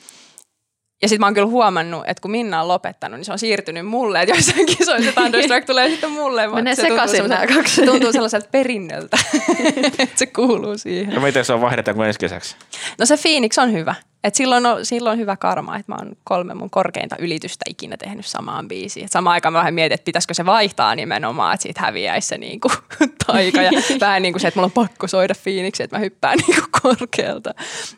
[1.06, 3.86] Ja sitten mä oon kyllä huomannut, että kun Minna on lopettanut, niin se on siirtynyt
[3.88, 6.42] mulle, että joissain kisoissa Thunderstruck tulee sitten mulle.
[6.52, 7.86] vaan Menee se tuntuu sekaisin nämä sellaiselta- kaksi.
[7.86, 9.18] Tuntuu sellaiselta perinnöltä,
[9.76, 11.14] että se kuuluu siihen.
[11.16, 12.56] No miten se on vaihdetaanko ensi kesäksi?
[13.00, 13.96] No se Phoenix on hyvä.
[14.26, 17.98] Et silloin, on, silloin on hyvä karma, että mä oon kolme mun korkeinta ylitystä ikinä
[17.98, 19.06] tehnyt samaan biisiin.
[19.06, 22.38] Et samaan aikaan mä vähän mietin, että pitäisikö se vaihtaa nimenomaan, että siitä häviäisi se
[22.38, 22.72] niinku
[23.28, 23.62] taika.
[23.62, 26.62] Ja vähän niin kuin se, että mulla on pakko soida Phoenix, että mä hyppään niinku
[26.82, 27.54] korkealta.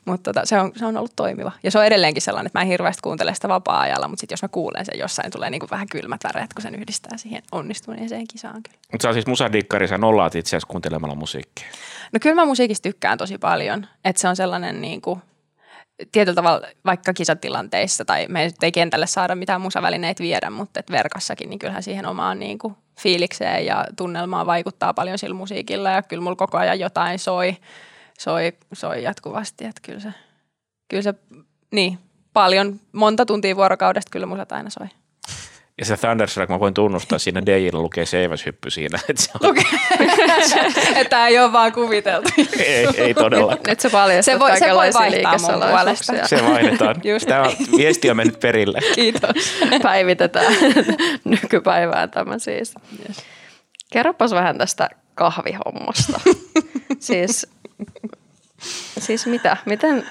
[0.06, 1.52] Mutta tota, se, on, se on ollut toimiva.
[1.64, 4.42] Ja se on edelleenkin sellainen, että mä en hirveästi kuuntele sitä vapaa-ajalla, mutta sitten jos
[4.42, 8.64] mä kuulen sen jossain, tulee niinku vähän kylmät väreet, kun sen yhdistää siihen onnistuneeseen kisaan
[8.64, 8.78] kyllä.
[8.92, 11.68] Mutta sä oot siis musadikkari, sä nollaat itse asiassa kuuntelemalla musiikkia.
[12.14, 15.22] No kyllä mä musiikista tykkään tosi paljon, että se on sellainen niin kuin,
[16.12, 21.50] tietyllä tavalla vaikka kisatilanteissa tai me ei kentälle saada mitään musavälineitä viedä, mutta et verkassakin,
[21.50, 26.24] niin kyllähän siihen omaan niin kuin fiilikseen ja tunnelmaan vaikuttaa paljon sillä musiikilla ja kyllä
[26.24, 27.58] mulla koko ajan jotain soi,
[28.20, 30.14] soi, soi jatkuvasti, että kyllä se,
[30.88, 31.14] kyllä se,
[31.72, 32.00] niin,
[32.34, 34.88] paljon, monta tuntia vuorokaudesta kyllä musat aina soi.
[35.80, 39.00] Ja se Thunderstruck, mä voin tunnustaa, siinä DJllä lukee seiväshyppy siinä.
[39.10, 39.56] Että se on,
[41.02, 42.30] että ei ole vaan kuviteltu.
[42.60, 43.58] ei, ei todella.
[43.68, 46.28] Nyt se paljastat Se voi- se voi vaihtaa mun liikesalaisuuksia.
[46.28, 46.96] Se vaihdetaan.
[47.14, 48.80] Just Tämä on, viesti on mennyt perille.
[48.96, 49.54] Kiitos.
[49.84, 50.54] Päivitetään
[51.24, 52.74] nykypäivään tämä siis.
[53.92, 56.20] Kerropas vähän tästä kahvihommasta.
[57.00, 57.48] siis
[59.00, 59.58] Siis mitä?
[59.66, 60.08] Miten,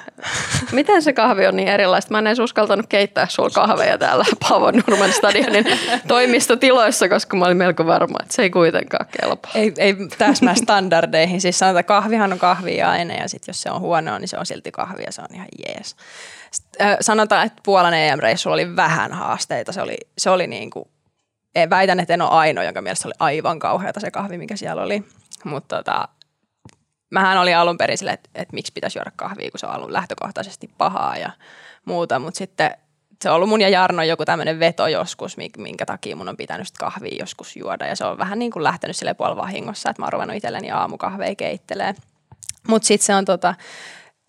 [0.73, 2.11] miten se kahvi on niin erilaista?
[2.11, 5.65] Mä en edes uskaltanut keittää sulla kahveja täällä Paavo Nurman stadionin
[6.09, 9.51] toimistotiloissa, koska mä olin melko varma, että se ei kuitenkaan kelpaa.
[9.55, 11.41] Ei, ei täsmää standardeihin.
[11.41, 14.39] Siis sanotaan, että kahvihan on kahvia aina ja sitten jos se on huonoa, niin se
[14.39, 15.13] on silti kahvia.
[15.13, 15.97] Se on ihan jees.
[17.01, 19.73] Sanotaan, että Puolan EM-reissu oli vähän haasteita.
[19.73, 20.89] Se oli, se oli niin kuin,
[21.71, 25.05] väitän, että en ole ainoa, jonka mielestä oli aivan kauheata se kahvi, mikä siellä oli.
[25.45, 26.09] Mutta tota,
[27.11, 29.91] mähän oli alun perin sille, että, että miksi pitäisi juoda kahvia, kun se on ollut
[29.91, 31.31] lähtökohtaisesti pahaa ja
[31.85, 32.71] muuta, mutta sitten
[33.23, 36.67] se on ollut mun ja Jarno joku tämmöinen veto joskus, minkä takia mun on pitänyt
[36.79, 40.07] kahvia joskus juoda ja se on vähän niin kuin lähtenyt sille puolella vahingossa, että mä
[40.07, 41.95] oon ruvennut itselleni aamukahveja keittelee.
[42.69, 43.55] Mutta sitten se on tota,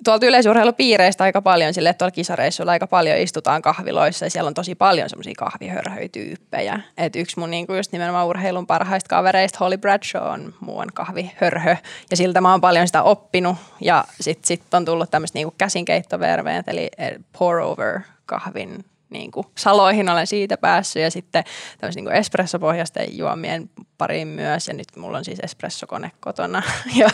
[0.03, 4.75] tuolta yleisurheilupiireistä aika paljon, sille tuolla kisareissuilla aika paljon istutaan kahviloissa ja siellä on tosi
[4.75, 6.79] paljon semmoisia kahvihörhöityyppejä.
[6.97, 11.75] Et yksi mun niinku just nimenomaan urheilun parhaista kavereista, Holly Bradshaw, on muun kahvihörhö
[12.11, 16.67] ja siltä mä oon paljon sitä oppinut ja sitten sit on tullut tämmöistä niinku käsinkeittoverveet
[16.67, 21.01] eli eh, pour over kahvin niin kuin saloihin olen siitä päässyt.
[21.01, 21.43] Ja sitten
[21.77, 24.67] tämmöisen niin espressopohjaisten juomien pariin myös.
[24.67, 26.63] Ja nyt mulla on siis espressokone kotona.
[26.95, 27.09] Ja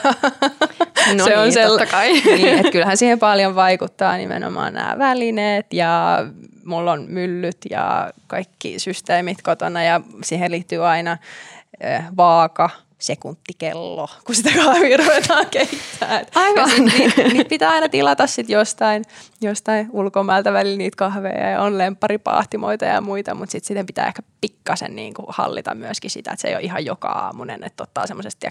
[1.16, 2.12] no se on niin, sell- kai.
[2.38, 6.20] niin, että kyllähän siihen paljon vaikuttaa nimenomaan nämä välineet ja
[6.66, 9.84] mulla on myllyt ja kaikki systeemit kotona.
[9.84, 11.18] Ja siihen liittyy aina
[12.18, 12.70] vaaka–
[13.04, 16.26] sekuntikello, kun sitä kahvia ruvetaan keittämään.
[16.36, 16.70] Aivan.
[16.70, 19.04] Ja sit, niitä, niitä pitää aina tilata sit jostain,
[19.42, 24.22] jostain ulkomailta välillä niitä kahveja ja on lempparipahtimoita ja muita, mutta sitten sitten pitää ehkä
[24.42, 28.08] pikkasen niin kuin hallita myöskin sitä, että se ei ole ihan joka aamunen, että ottaa
[28.08, 28.48] semmoisesta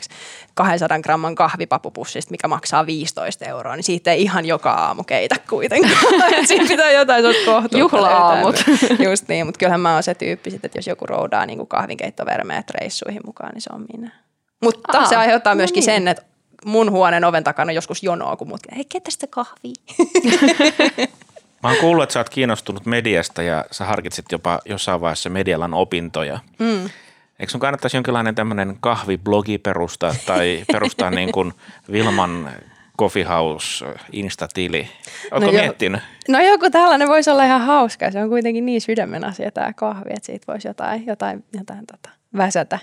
[0.55, 6.05] 200 gramman kahvipapupussista, mikä maksaa 15 euroa, niin siitä ei ihan joka aamu keitä kuitenkaan.
[6.47, 7.79] Siinä pitää jotain kohtuutta.
[7.79, 8.65] Juhla-aamut.
[9.05, 12.71] Just niin, mutta kyllähän mä oon se tyyppi sitten, että jos joku roudaa niin kahvinkeittovermeet
[12.71, 14.22] reissuihin mukaan, niin se on minä.
[14.63, 15.85] Mutta Aa, se aiheuttaa myöskin niin.
[15.85, 16.23] sen, että
[16.65, 19.75] mun huoneen oven takana on joskus jonoa, kun muut, ei ketä sitä kahvia.
[21.63, 25.75] Mä oon kuullut, että sä oot kiinnostunut mediasta ja sä harkitsit jopa jossain vaiheessa medialan
[25.75, 26.39] opintoja.
[26.59, 26.91] Mm.
[27.39, 31.53] Eikö sun kannattaisi jonkinlainen tämmöinen kahviblogi perustaa tai perustaa niin kuin
[31.93, 32.51] Vilman
[32.99, 34.89] Coffee House Insta-tili?
[35.31, 36.01] Oletko no miettinyt?
[36.29, 38.11] Jo, no joku tällainen voisi olla ihan hauska.
[38.11, 42.22] Se on kuitenkin niin sydämen asia tämä kahvi, että siitä voisi jotain, jotain, jotain tota,
[42.37, 42.79] väsätä,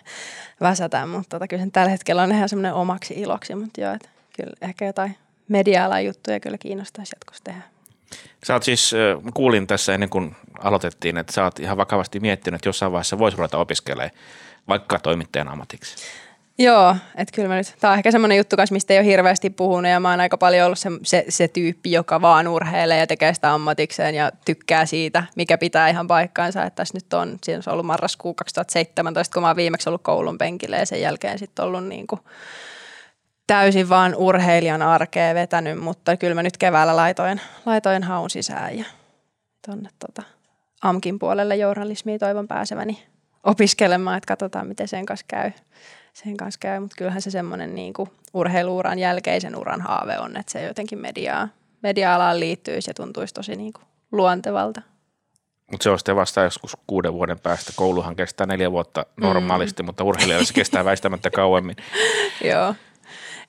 [0.61, 4.09] väsätä, mutta tota, kyllä sen tällä hetkellä on ihan semmoinen omaksi iloksi, mutta joo, että
[4.35, 5.15] kyllä ehkä jotain
[5.47, 7.61] media juttuja kyllä kiinnostaisi jatkossa tehdä.
[8.45, 8.91] Sä oot siis,
[9.33, 13.37] kuulin tässä ennen kuin aloitettiin, että sä oot ihan vakavasti miettinyt, että jossain vaiheessa voisi
[13.37, 14.11] ruveta opiskelemaan
[14.67, 15.95] vaikka toimittajan ammatiksi.
[16.61, 19.49] Joo, että kyllä mä nyt, tää on ehkä semmoinen juttu kanssa, mistä ei ole hirveästi
[19.49, 23.07] puhunut ja mä oon aika paljon ollut se, se, se tyyppi, joka vaan urheilee ja
[23.07, 26.63] tekee sitä ammatikseen ja tykkää siitä, mikä pitää ihan paikkaansa.
[26.63, 30.37] Että tässä nyt on, siinä on ollut marraskuu 2017, kun mä oon viimeksi ollut koulun
[30.37, 32.21] penkillä ja sen jälkeen sitten ollut niin kuin
[33.47, 38.85] täysin vaan urheilijan arkea vetänyt, mutta kyllä mä nyt keväällä laitoin, laitoin haun sisään ja
[39.67, 40.23] tonne tota,
[40.81, 43.03] AMKin puolelle journalismia toivon pääseväni
[43.43, 45.51] opiskelemaan, että katsotaan miten sen kanssa käy
[46.23, 50.51] sen kanssa käy, mutta kyllähän se semmoinen niin kuin urheiluuran jälkeisen uran haave on, että
[50.51, 51.47] se jotenkin mediaa,
[51.83, 54.81] media-alaan liittyisi ja tuntuisi tosi niin kuin luontevalta.
[55.71, 57.71] Mutta se on sitten vasta joskus kuuden vuoden päästä.
[57.75, 59.85] Kouluhan kestää neljä vuotta normaalisti, mm.
[59.85, 61.75] mutta urheilijalle se kestää väistämättä kauemmin.
[62.51, 62.75] Joo.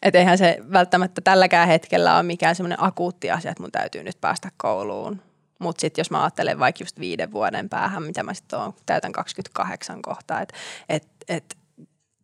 [0.02, 4.20] Että eihän se välttämättä tälläkään hetkellä ole mikään semmoinen akuutti asia, että mun täytyy nyt
[4.20, 5.22] päästä kouluun.
[5.58, 9.12] Mutta sitten jos mä ajattelen vaikka just viiden vuoden päähän, mitä mä sitten oon, täytän
[9.12, 10.54] 28 kohtaa, että
[10.88, 11.56] et, et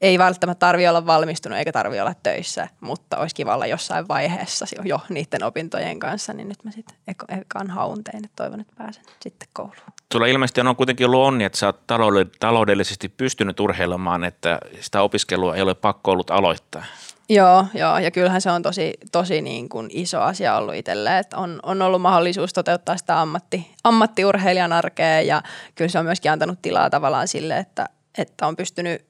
[0.00, 4.66] ei välttämättä tarvi olla valmistunut eikä tarvi olla töissä, mutta olisi kiva olla jossain vaiheessa
[4.84, 6.96] jo niiden opintojen kanssa, niin nyt mä sitten
[7.28, 9.76] ekan haun tein, että toivon, että pääsen sitten kouluun.
[10.12, 11.86] Sulla ilmeisesti on kuitenkin ollut onni, että sä oot
[12.40, 16.84] taloudellisesti pystynyt urheilemaan, että sitä opiskelua ei ole pakko ollut aloittaa.
[17.28, 21.36] Joo, joo, ja kyllähän se on tosi, tosi niin kuin iso asia ollut itselle, että
[21.36, 25.42] on, on ollut mahdollisuus toteuttaa sitä ammatti, ammattiurheilijan arkea ja
[25.74, 29.06] kyllä se on myöskin antanut tilaa tavallaan sille, että, että on pystynyt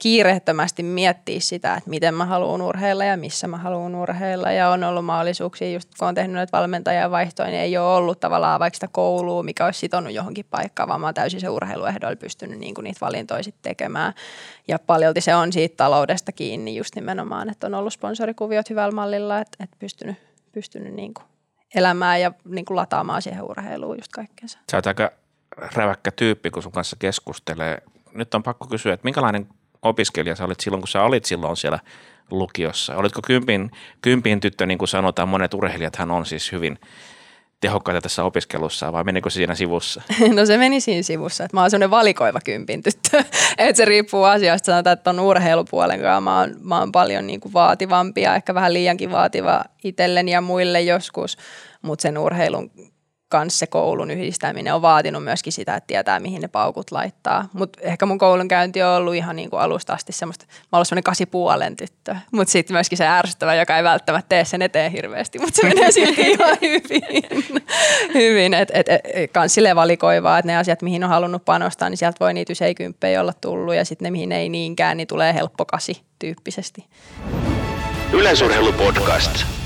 [0.00, 4.52] kiireettömästi miettiä sitä, että miten mä haluan urheilla ja missä mä haluan urheilla.
[4.52, 8.20] Ja on ollut mahdollisuuksia, just kun on tehnyt näitä valmentajan vaihtoja, niin ei ole ollut
[8.20, 12.16] tavallaan vaikka sitä koulua, mikä olisi sitonut johonkin paikkaan, vaan mä oon täysin se urheiluehdoilla
[12.16, 14.12] pystynyt niin kuin niitä valintoja sitten tekemään.
[14.68, 19.38] Ja paljolti se on siitä taloudesta kiinni just nimenomaan, että on ollut sponsorikuviot hyvällä mallilla,
[19.38, 20.16] että, että pystynyt,
[20.52, 21.26] pystynyt niin kuin
[21.74, 24.58] elämään ja niin kuin lataamaan siihen urheiluun just kaikkeensa.
[24.70, 25.12] Sä oot aika
[25.74, 27.82] räväkkä tyyppi, kun sun kanssa keskustelee.
[28.12, 29.48] Nyt on pakko kysyä, että minkälainen
[29.82, 31.78] opiskelija sä olit silloin, kun sä olit silloin siellä
[32.30, 32.96] lukiossa?
[32.96, 33.70] Olitko kympin,
[34.02, 36.78] kympin tyttö, niin kuin sanotaan, monet urheilijat hän on siis hyvin
[37.60, 40.02] tehokkaita tässä opiskelussa vai menikö se siinä sivussa?
[40.36, 43.18] No se meni siinä sivussa, että mä oon semmoinen valikoiva kympin tyttö,
[43.58, 44.66] että se riippuu asiasta.
[44.66, 48.74] Sanotaan, että on urheilupuolen kanssa mä oon, mä oon paljon niin kuin vaativampia, ehkä vähän
[48.74, 51.36] liiankin vaativa itselleni ja muille joskus,
[51.82, 52.70] mutta sen urheilun
[53.32, 57.48] kanssa se koulun yhdistäminen on vaatinut myöskin sitä, että tietää mihin ne paukut laittaa.
[57.52, 61.02] Mutta ehkä mun koulunkäynti on ollut ihan niin kuin alusta asti semmoista, mä oon semmoinen
[61.02, 62.16] kasi puolen tyttö.
[62.32, 65.92] Mutta sitten myöskin se ärsyttävä, joka ei välttämättä tee sen eteen hirveästi, mutta se menee
[65.92, 67.02] silti ihan hyvin.
[68.14, 68.54] hyvin.
[68.54, 72.16] Että et, et, kans silleen valikoivaa, että ne asiat, mihin on halunnut panostaa, niin sieltä
[72.20, 76.02] voi niitä yseikkymppejä olla tullut ja sitten ne, mihin ei niinkään, niin tulee helppo kasi
[76.18, 76.84] tyyppisesti.
[78.12, 79.61] Yleisurheilupodcast.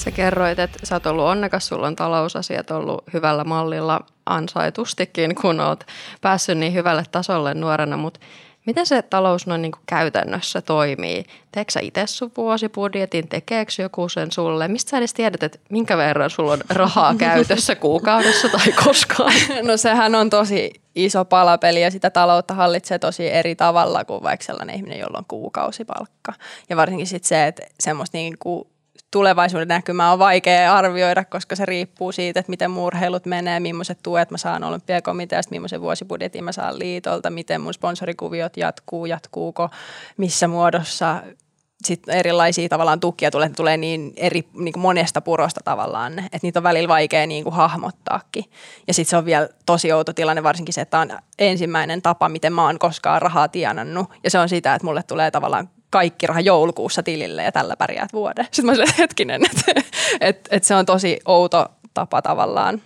[0.00, 5.60] Sä kerroit, että sä oot ollut onnekas, sulla on talousasiat ollut hyvällä mallilla ansaitustikin, kun
[5.60, 5.84] oot
[6.20, 8.20] päässyt niin hyvälle tasolle nuorena, mutta
[8.66, 11.24] miten se talous noin niin kuin käytännössä toimii?
[11.52, 14.68] Teekö sä itse sun vuosibudjetin, tekeekö joku sen sulle?
[14.68, 19.32] Mistä sä edes tiedät, että minkä verran sulla on rahaa käytössä kuukaudessa tai koskaan?
[19.62, 24.46] No sehän on tosi iso palapeli ja sitä taloutta hallitsee tosi eri tavalla kuin vaikka
[24.46, 26.32] sellainen ihminen, jolla on kuukausipalkka.
[26.68, 28.68] Ja varsinkin sitten se, että semmoista niin kuin
[29.10, 34.30] tulevaisuuden näkymää on vaikea arvioida, koska se riippuu siitä, että miten murheilut menee, millaiset tuet
[34.30, 39.68] mä saan olympiakomiteasta, millaisen vuosibudjetin mä saan liitolta, miten mun sponsorikuviot jatkuu, jatkuuko,
[40.16, 41.22] missä muodossa
[41.84, 46.58] sitten erilaisia tavallaan tukia tulee, tulee niin, eri, niin kuin monesta purosta tavallaan, että niitä
[46.58, 48.44] on välillä vaikea niin kuin hahmottaakin.
[48.86, 52.52] Ja sitten se on vielä tosi outo tilanne, varsinkin se, että on ensimmäinen tapa, miten
[52.52, 54.10] mä oon koskaan rahaa tienannut.
[54.24, 58.12] Ja se on sitä, että mulle tulee tavallaan kaikki raha joulukuussa tilille ja tällä pärjäät
[58.12, 58.44] vuoden.
[58.44, 59.82] Sitten mä sanoin, hetkinen, että
[60.20, 62.82] et, et se on tosi outo tapa tavallaan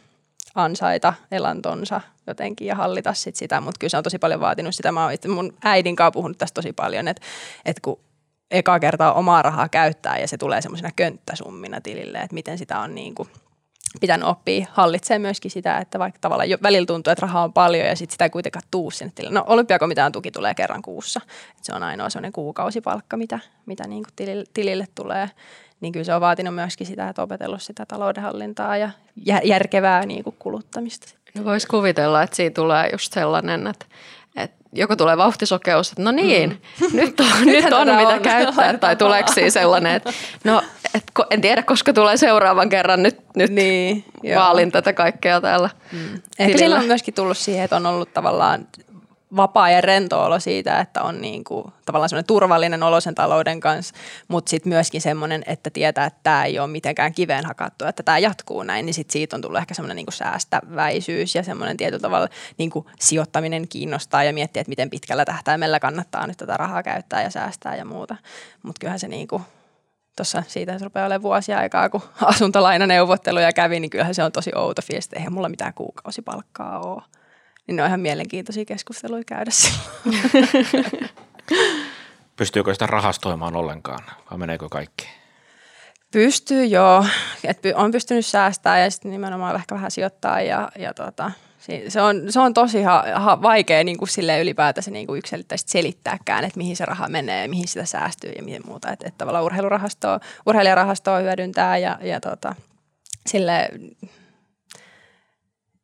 [0.54, 4.92] ansaita elantonsa jotenkin ja hallita sit sitä, mutta kyllä se on tosi paljon vaatinut sitä.
[4.92, 7.22] Mä oon itse mun äidin kanssa puhunut tästä tosi paljon, että,
[7.64, 8.00] että kun
[8.50, 12.94] eka kertaa omaa rahaa käyttää ja se tulee semmoisena könttäsummina tilille, että miten sitä on
[12.94, 13.28] niin kuin–
[14.00, 17.86] pitänyt oppia hallitsemaan myöskin sitä, että vaikka tavallaan jo välillä tuntuu, että rahaa on paljon
[17.86, 19.34] ja sitten sitä ei kuitenkaan tuu sinne tilille.
[19.34, 21.20] No olympiakomitean tuki tulee kerran kuussa.
[21.58, 25.30] Et se on ainoa sellainen kuukausipalkka, mitä, mitä niin kuin tilille, tilille tulee.
[25.80, 28.90] Niin kyllä se on vaatinut myöskin sitä, että opetellut sitä taloudenhallintaa ja
[29.44, 31.14] järkevää niin kuin kuluttamista.
[31.34, 33.86] No voisi kuvitella, että siinä tulee just sellainen, että,
[34.74, 36.96] joko tulee vauhtisokeus, että no niin, mm.
[36.96, 38.20] nyt on, nyt on mitä on.
[38.20, 40.12] käyttää, tai tuleeko siinä sellainen, että
[40.44, 40.62] no
[40.94, 44.04] et, en tiedä, koska tulee seuraavan kerran, nyt, nyt niin,
[44.36, 44.70] vaalin joo.
[44.70, 45.70] tätä kaikkea täällä.
[45.92, 46.22] Mm.
[46.38, 48.66] Ehkä sillä on myöskin tullut siihen, että on ollut tavallaan
[49.36, 53.60] vapaa ja rento olo siitä, että on niin kuin, tavallaan semmoinen turvallinen olo sen talouden
[53.60, 53.94] kanssa,
[54.28, 58.18] mutta sitten myöskin semmoinen, että tietää, että tämä ei ole mitenkään kiveen hakattu, että tämä
[58.18, 62.02] jatkuu näin, niin sitten siitä on tullut ehkä semmoinen niin kuin säästäväisyys ja semmoinen tietyllä
[62.02, 66.82] tavalla niin kuin sijoittaminen kiinnostaa ja miettiä, että miten pitkällä tähtäimellä kannattaa nyt tätä rahaa
[66.82, 68.16] käyttää ja säästää ja muuta.
[68.62, 69.42] Mutta kyllähän se niin kuin,
[70.16, 74.50] tuossa siitä se rupeaa olemaan vuosia aikaa, kun asuntolainaneuvotteluja kävi, niin kyllähän se on tosi
[74.54, 75.16] outo fiesta.
[75.16, 77.02] Eihän mulla mitään kuukausipalkkaa ole.
[77.66, 79.50] Niin ne on ihan mielenkiintoisia keskusteluja käydä
[82.36, 85.06] Pystyykö sitä rahastoimaan ollenkaan vai meneekö kaikki?
[86.10, 87.06] Pystyy joo.
[87.44, 91.30] Et on pystynyt säästämään ja sitten nimenomaan ehkä vähän sijoittaa ja, ja tota,
[91.88, 95.72] se on, se on tosi ha, ha, vaikea niin kuin sille ylipäätänsä niin kuin yksilöittäisesti
[95.72, 98.92] selittääkään, että mihin se raha menee, mihin sitä säästyy ja miten muuta.
[98.92, 102.54] Että, että tavallaan urheilurahastoa, urheilijarahastoa hyödyntää ja, ja tota,
[103.26, 103.70] sille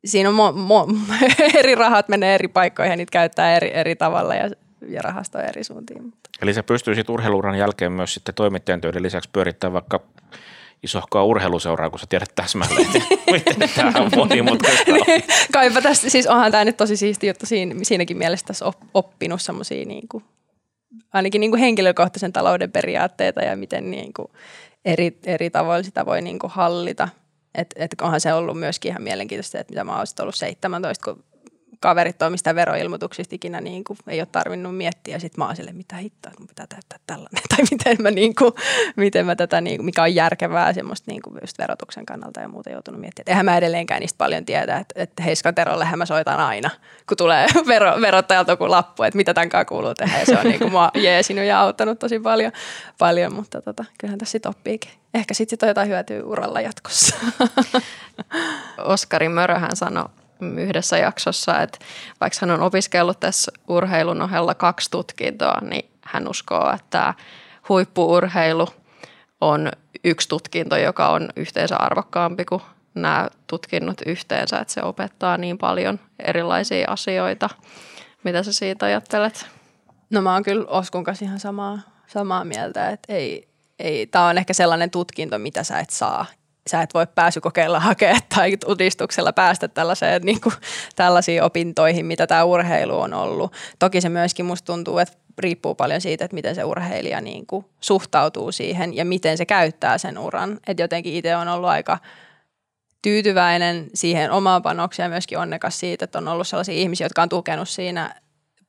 [0.05, 0.87] siinä on mo, mo,
[1.59, 4.49] eri rahat menee eri paikkoihin ja niitä käyttää eri, eri tavalla ja,
[4.87, 6.13] ja rahastoja eri suuntiin.
[6.41, 9.99] Eli sä pystyisit urheiluuran jälkeen myös sitten toimittajan töiden lisäksi pyörittämään vaikka
[10.83, 12.87] isohkoa urheiluseuraa, kun sä tiedät täsmälleen,
[13.31, 17.75] miten tämä on monimutkaista niin, Kaipa tästä, siis onhan tämä nyt tosi siisti juttu siinä,
[17.83, 20.23] siinäkin mielessä tässä oppinut semmoisia niin kuin,
[21.13, 24.27] ainakin niin kuin henkilökohtaisen talouden periaatteita ja miten niin kuin
[24.85, 27.09] eri, eri tavoilla sitä voi niin kuin hallita–
[27.55, 31.23] että et onhan se ollut myöskin ihan mielenkiintoista, että mitä mä oon ollut 17, kun
[31.79, 35.19] kaverit toimista veroilmoituksista ikinä niin kuin, ei ole tarvinnut miettiä.
[35.19, 37.43] Sitten mä oon sille, mitä hittoa, mun pitää täyttää tällainen.
[37.55, 38.53] Tai miten mä, niin kuin,
[38.95, 42.47] miten mä tätä, niin kuin, mikä on järkevää semmoista niin kuin just verotuksen kannalta ja
[42.47, 43.29] muuta joutunut miettimään.
[43.31, 46.69] Eihän mä edelleenkään niistä paljon tiedä, että, että Heiskaterollehän mä soitan aina,
[47.07, 50.19] kun tulee vero, verottajalta joku lappu, että mitä tämän kuuluu tehdä.
[50.19, 52.51] Ja se on niin kuin mua jeesinyt ja auttanut tosi paljon,
[52.97, 54.91] paljon mutta tota, kyllähän tässä sitten oppiikin.
[55.13, 57.15] Ehkä sitten sit on jotain hyötyä uralla jatkossa.
[58.77, 60.05] Oskari Möröhän sanoi
[60.41, 61.79] yhdessä jaksossa, että
[62.21, 67.13] vaikka hän on opiskellut tässä urheilun ohella kaksi tutkintoa, niin hän uskoo, että
[67.69, 68.67] huippuurheilu
[69.41, 69.71] on
[70.03, 72.61] yksi tutkinto, joka on yhteensä arvokkaampi kuin
[72.95, 77.49] nämä tutkinnot yhteensä, että se opettaa niin paljon erilaisia asioita.
[78.23, 79.45] Mitä sä siitä ajattelet?
[80.09, 83.47] No mä oon kyllä Oskun kanssa ihan samaa, samaa mieltä, että ei,
[83.79, 86.25] ei, tämä on ehkä sellainen tutkinto, mitä sä et saa
[86.69, 90.53] sä et voi pääsykokeilla hakea tai todistuksella päästä tällaiseen, niin kuin,
[90.95, 93.53] tällaisiin opintoihin, mitä tämä urheilu on ollut.
[93.79, 97.65] Toki se myöskin musta tuntuu, että riippuu paljon siitä, että miten se urheilija niin kuin
[97.81, 100.59] suhtautuu siihen ja miten se käyttää sen uran.
[100.67, 101.97] Et jotenkin itse on ollut aika
[103.01, 107.29] tyytyväinen siihen omaan panokseen ja myöskin onnekas siitä, että on ollut sellaisia ihmisiä, jotka on
[107.29, 108.15] tukenut siinä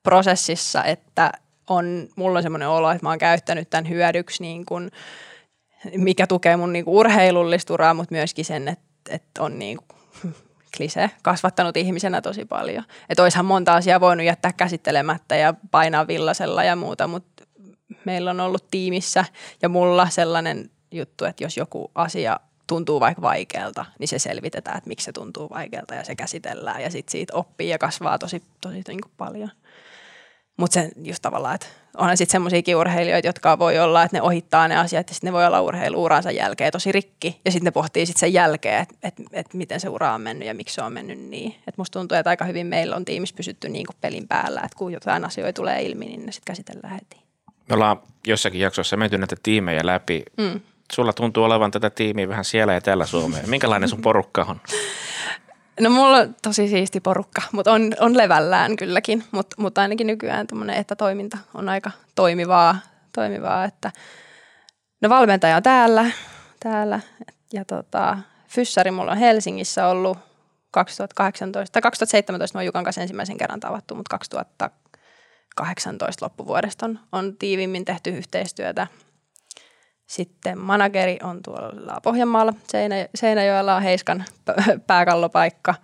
[0.03, 1.31] prosessissa, että
[1.69, 4.91] on, mulla on semmoinen olo, että mä oon käyttänyt tämän hyödyksi, niin kuin,
[5.97, 10.33] mikä tukee mun niin kuin urheilullista uraa, mutta myöskin sen, että, että on niin kuin,
[10.77, 12.83] klise, kasvattanut ihmisenä tosi paljon.
[13.09, 17.43] Että olisihan monta asiaa voinut jättää käsittelemättä ja painaa villasella ja muuta, mutta
[18.05, 19.25] meillä on ollut tiimissä
[19.61, 24.87] ja mulla sellainen juttu, että jos joku asia tuntuu vaikka vaikealta, niin se selvitetään, että
[24.87, 28.83] miksi se tuntuu vaikealta ja se käsitellään ja sitten siitä oppii ja kasvaa tosi, tosi
[28.87, 29.49] niin kuin paljon.
[30.57, 31.67] Mutta sen just tavallaan, että
[31.97, 35.33] onhan sitten semmoisia urheilijoita, jotka voi olla, että ne ohittaa ne asiat ja sitten ne
[35.33, 37.41] voi olla urheiluuransa jälkeen tosi rikki.
[37.45, 40.47] Ja sitten ne pohtii sitten sen jälkeen, että et, et miten se ura on mennyt
[40.47, 41.55] ja miksi se on mennyt niin.
[41.67, 44.77] Et musta tuntuu, että aika hyvin meillä on tiimissä pysytty niin kuin pelin päällä, että
[44.77, 47.23] kun jotain asioita tulee ilmi, niin ne sitten käsitellään heti.
[47.69, 50.23] Me ollaan jossakin jaksossa menty näitä tiimejä läpi.
[50.37, 50.59] Mm.
[50.91, 53.49] Sulla tuntuu olevan tätä tiimiä vähän siellä ja täällä Suomeen.
[53.49, 54.61] Minkälainen sun porukka on?
[55.79, 60.47] No mulla on tosi siisti porukka, mutta on, on levällään kylläkin, mutta mut ainakin nykyään
[60.47, 62.77] tuommoinen etätoiminta on aika toimivaa,
[63.15, 63.91] toimivaa että
[65.01, 66.11] no valmentaja on täällä,
[66.59, 66.99] täällä
[67.53, 68.17] ja tota,
[68.47, 70.17] Fyssari mulla on Helsingissä ollut
[70.71, 77.85] 2018, tai 2017 mä Jukan kanssa ensimmäisen kerran tavattu, mutta 2018 loppuvuodesta on, on tiivimmin
[77.85, 78.87] tehty yhteistyötä
[80.07, 84.25] sitten manageri on tuolla Pohjanmaalla, Seinä, Seinäjoella on Heiskan
[84.87, 85.75] pääkallopaikka.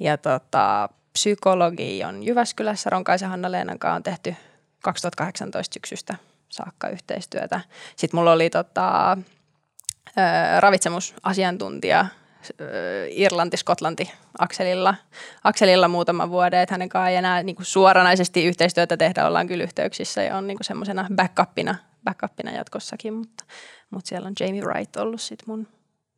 [0.00, 4.34] Ja tota, psykologi on Jyväskylässä, Ronkaisen Hanna-Leenan kanssa on tehty
[4.82, 6.16] 2018 syksystä
[6.48, 7.60] saakka yhteistyötä.
[7.96, 9.16] Sitten mulla oli tota,
[10.58, 12.06] ravitsemusasiantuntija
[13.10, 14.94] Irlanti-Skotlanti akselilla,
[15.44, 19.64] akselilla muutama vuoden, että hänen kanssaan ei enää niin kuin suoranaisesti yhteistyötä tehdä, ollaan kyllä
[19.64, 21.74] yhteyksissä ja on niin semmoisena backupina
[22.04, 23.44] backupina jatkossakin, mutta,
[23.90, 25.68] mutta siellä on Jamie Wright ollut sit mun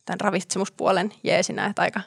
[0.05, 2.01] tämän ravitsemuspuolen jeesinä, että aika,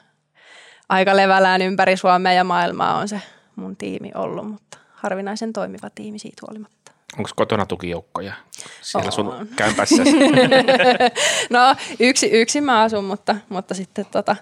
[0.88, 3.20] aika levällään ympäri Suomea ja maailmaa on se
[3.56, 6.92] mun tiimi ollut, mutta harvinaisen toimiva tiimi siitä huolimatta.
[7.18, 8.32] Onko kotona tukijoukkoja
[8.80, 9.12] siellä on.
[9.12, 10.02] sun kämpässä?
[11.50, 14.36] no yksi, yksin mä asun, mutta, mutta sitten tota,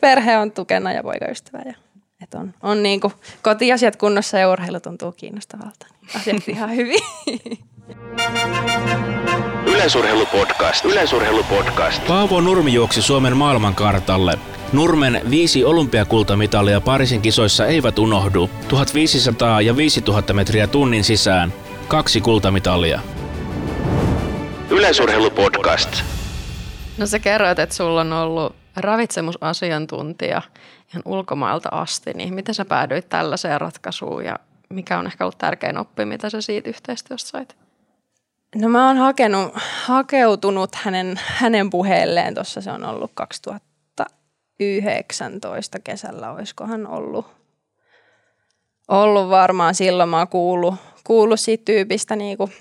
[0.00, 1.62] perhe on tukena ja poikaystävä.
[1.66, 1.74] Ja,
[2.22, 5.86] et on, on niin kuin kotiasiat kunnossa ja urheilu tuntuu kiinnostavalta.
[6.00, 7.00] Niin asiat ihan hyvin.
[9.66, 10.84] Yleisurheilupodcast.
[10.84, 12.06] Yleisurheilupodcast.
[12.06, 14.38] Paavo Nurmi juoksi Suomen maailmankartalle.
[14.72, 18.50] Nurmen viisi olympiakultamitalia Pariisin kisoissa eivät unohdu.
[18.68, 21.52] 1500 ja 5000 metriä tunnin sisään.
[21.88, 23.00] Kaksi kultamitalia.
[24.70, 26.02] Yleisurheilupodcast.
[26.98, 30.42] No sä kerroit, että sulla on ollut ravitsemusasiantuntija
[30.90, 34.36] ihan ulkomailta asti, niin miten sä päädyit tällaiseen ratkaisuun ja
[34.68, 37.63] mikä on ehkä ollut tärkein oppi, mitä sä siitä yhteistyöstä sait?
[38.54, 39.52] No mä oon hakenut,
[39.84, 47.26] hakeutunut hänen, hänen puheelleen, tuossa se on ollut 2019 kesällä, olisikohan ollut,
[48.88, 50.74] ollut varmaan silloin mä oon kuullut,
[51.04, 52.52] kuullut siitä tyypistä niin kuin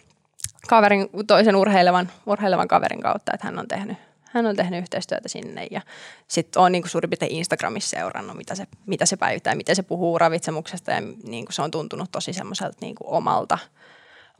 [0.67, 5.67] kaverin, toisen urheilevan, urheilevan kaverin kautta, että hän on tehnyt, hän on tehnyt yhteistyötä sinne
[5.71, 5.81] ja
[6.27, 10.17] sitten on niin suurin piirtein Instagramissa seurannut, mitä se, mitä se päivittää, miten se puhuu
[10.17, 13.57] ravitsemuksesta ja niin kuin se on tuntunut tosi semmoiselta niin omalta–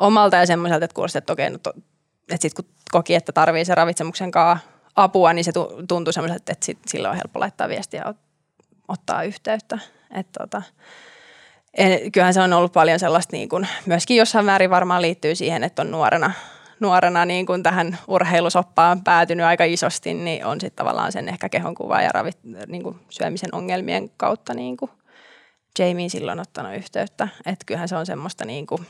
[0.03, 1.73] omalta ja semmoiselta, että kuulosti, että okei, no to,
[2.31, 5.51] että sitten kun koki, että tarvii se ravitsemuksen kanssa apua, niin se
[5.87, 8.13] tuntui semmoiselta, että sit, sillä on helppo laittaa viestiä ja
[8.87, 9.79] ottaa yhteyttä.
[10.15, 10.61] Että tota,
[11.73, 15.63] en, kyllähän se on ollut paljon sellaista, niin kuin, myöskin jossain määrin varmaan liittyy siihen,
[15.63, 16.31] että on nuorena,
[16.79, 22.01] nuorena niin kuin tähän urheilusoppaan päätynyt aika isosti, niin on sitten tavallaan sen ehkä kehonkuva
[22.01, 22.37] ja ravit,
[22.67, 24.91] niin kuin syömisen ongelmien kautta niin kuin
[25.79, 27.27] Jamie silloin ottanut yhteyttä.
[27.45, 28.87] Että kyllähän se on semmoista niin kuin,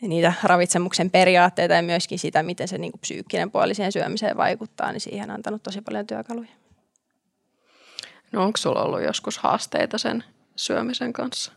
[0.00, 4.92] niitä ravitsemuksen periaatteita ja myöskin sitä, miten se niin kuin psyykkinen puoli siihen syömiseen vaikuttaa,
[4.92, 6.48] niin siihen on antanut tosi paljon työkaluja.
[8.32, 10.24] No onko sulla ollut joskus haasteita sen
[10.56, 11.52] syömisen kanssa?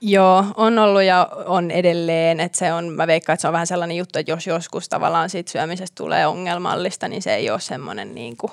[0.00, 2.40] Joo, on ollut ja on edelleen.
[2.40, 5.30] Että se on, mä veikkaan, että se on vähän sellainen juttu, että jos joskus tavallaan
[5.30, 8.52] siitä syömisestä tulee ongelmallista, niin se ei ole semmoinen, niin kuin,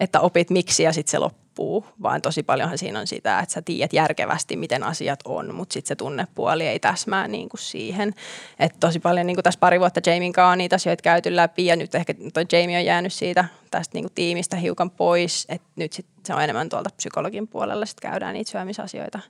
[0.00, 3.62] että opit miksi ja sitten se loppuu vaan tosi paljonhan siinä on sitä, että sä
[3.62, 8.14] tiedät järkevästi, miten asiat on, mutta sitten se tunnepuoli ei täsmää niin kuin siihen.
[8.58, 11.66] Et tosi paljon niin kuin tässä pari vuotta Jamien kanssa on niitä asioita käyty läpi
[11.66, 15.68] ja nyt ehkä toi Jamie on jäänyt siitä tästä niin kuin tiimistä hiukan pois, että
[15.76, 19.20] nyt sit se on enemmän tuolta psykologin puolella, sitten käydään niitä syömisasioita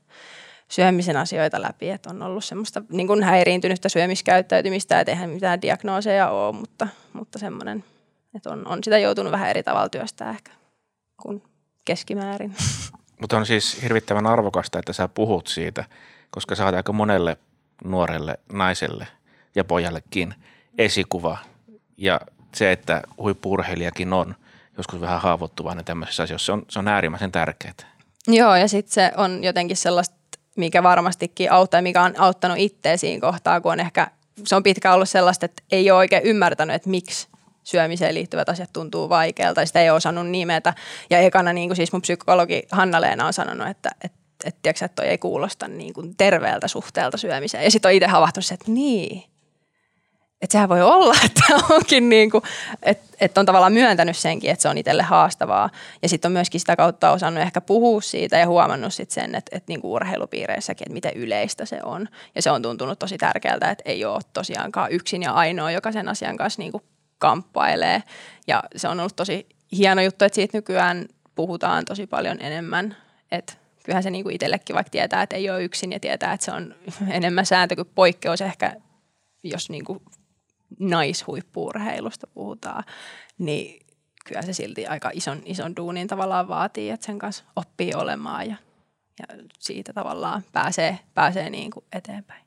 [0.69, 6.31] syömisen asioita läpi, että on ollut semmoista niin kuin häiriintynyttä syömiskäyttäytymistä, että eihän mitään diagnooseja
[6.31, 7.85] ole, mutta, mutta semmoinen
[8.35, 10.53] Et on, on sitä joutunut vähän eri tavalla työstää ehkä
[11.23, 11.43] kuin
[11.85, 12.55] keskimäärin.
[13.21, 15.85] Mutta on siis hirvittävän arvokasta, että sä puhut siitä,
[16.31, 17.37] koska sä oot aika monelle
[17.85, 19.07] nuorelle naiselle
[19.55, 20.35] ja pojallekin
[20.79, 21.39] esikuva.
[21.97, 22.21] Ja
[22.55, 24.35] se, että huippuurheilijakin on
[24.77, 27.75] joskus vähän haavoittuvainen tämmöisessä asioissa, se on, se on äärimmäisen tärkeää.
[28.29, 30.17] Joo, ja sitten se on jotenkin sellaista,
[30.57, 34.11] mikä varmastikin auttaa, mikä on auttanut itseä siinä kohtaa, kun on ehkä,
[34.45, 37.29] se on pitkään ollut sellaista, että ei ole oikein ymmärtänyt, että miksi
[37.69, 40.75] syömiseen liittyvät asiat tuntuu vaikealta, sitä ei ole osannut nimetä.
[41.11, 45.03] Ja ekana niin kuin siis mun psykologi Hanna-Leena on sanonut, että, että että, tiiäksä, että
[45.03, 47.65] toi ei kuulosta niin kuin terveeltä suhteelta syömiseen.
[47.65, 49.25] Ja sitten on itse havahtunut että niin,
[50.43, 52.45] että sehän voi olla, että onkin niin kuin,
[52.83, 55.71] että, että on tavallaan myöntänyt senkin, että se on itselle haastavaa.
[56.03, 59.57] Ja sitten on myöskin sitä kautta osannut ehkä puhua siitä ja huomannut sit sen, että,
[59.57, 62.09] että niin kuin urheilupiireissäkin, että miten yleistä se on.
[62.35, 66.09] Ja se on tuntunut tosi tärkeältä, että ei ole tosiaankaan yksin ja ainoa, joka sen
[66.09, 66.83] asian kanssa niin kuin
[67.19, 68.03] kamppailee.
[68.47, 72.97] Ja se on ollut tosi hieno juttu, että siitä nykyään puhutaan tosi paljon enemmän,
[73.31, 73.53] että
[73.85, 76.75] kyllähän se niinku itsellekin vaikka tietää, että ei ole yksin ja tietää, että se on
[77.09, 78.77] enemmän sääntö kuin poikkeus ehkä,
[79.43, 80.03] jos niinku
[80.79, 82.85] naishuippuurheilusta puhutaan,
[83.39, 83.87] niin
[84.27, 88.57] kyllä se silti aika ison, ison duunin tavallaan vaatii, että sen kanssa oppii olemaan ja,
[89.19, 92.45] ja siitä tavallaan pääsee, pääsee niin kuin eteenpäin.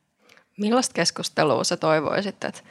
[0.58, 2.62] Millaista keskustelua sä toivoisit, että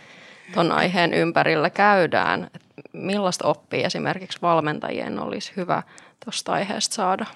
[0.54, 2.50] tuon aiheen ympärillä käydään?
[2.92, 5.82] Millaista oppia esimerkiksi valmentajien olisi hyvä
[6.24, 7.26] tuosta aiheesta saada?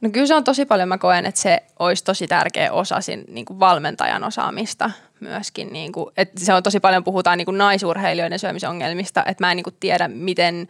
[0.00, 3.22] No kyllä se on tosi paljon, mä koen, että se olisi tosi tärkeä osa siinä,
[3.28, 4.90] niin kuin valmentajan osaamista
[5.20, 5.72] myöskin.
[5.72, 9.56] Niin kuin, että se on tosi paljon, puhutaan niin kuin naisurheilijoiden syömisongelmista, että mä en
[9.56, 10.68] niin kuin tiedä, miten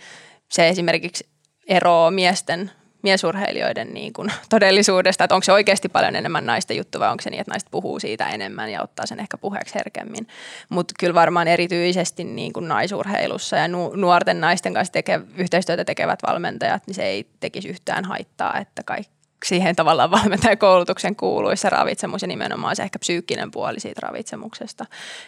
[0.48, 1.28] se esimerkiksi
[1.66, 2.70] eroaa miesten
[3.02, 7.30] miesurheilijoiden niin kuin todellisuudesta, että onko se oikeasti paljon enemmän naisten juttu vai onko se
[7.30, 10.26] niin, että naiset puhuu siitä enemmän ja ottaa sen ehkä puheeksi herkemmin.
[10.68, 16.18] Mutta kyllä varmaan erityisesti niin kuin naisurheilussa ja nu- nuorten naisten kanssa teke- yhteistyötä tekevät
[16.26, 22.22] valmentajat, niin se ei tekisi yhtään haittaa, että kaikki siihen tavallaan valmentajakoulutuksen kuuluisi se ravitsemus
[22.22, 24.84] ja nimenomaan se ehkä psyykkinen puoli siitä ravitsemuksesta.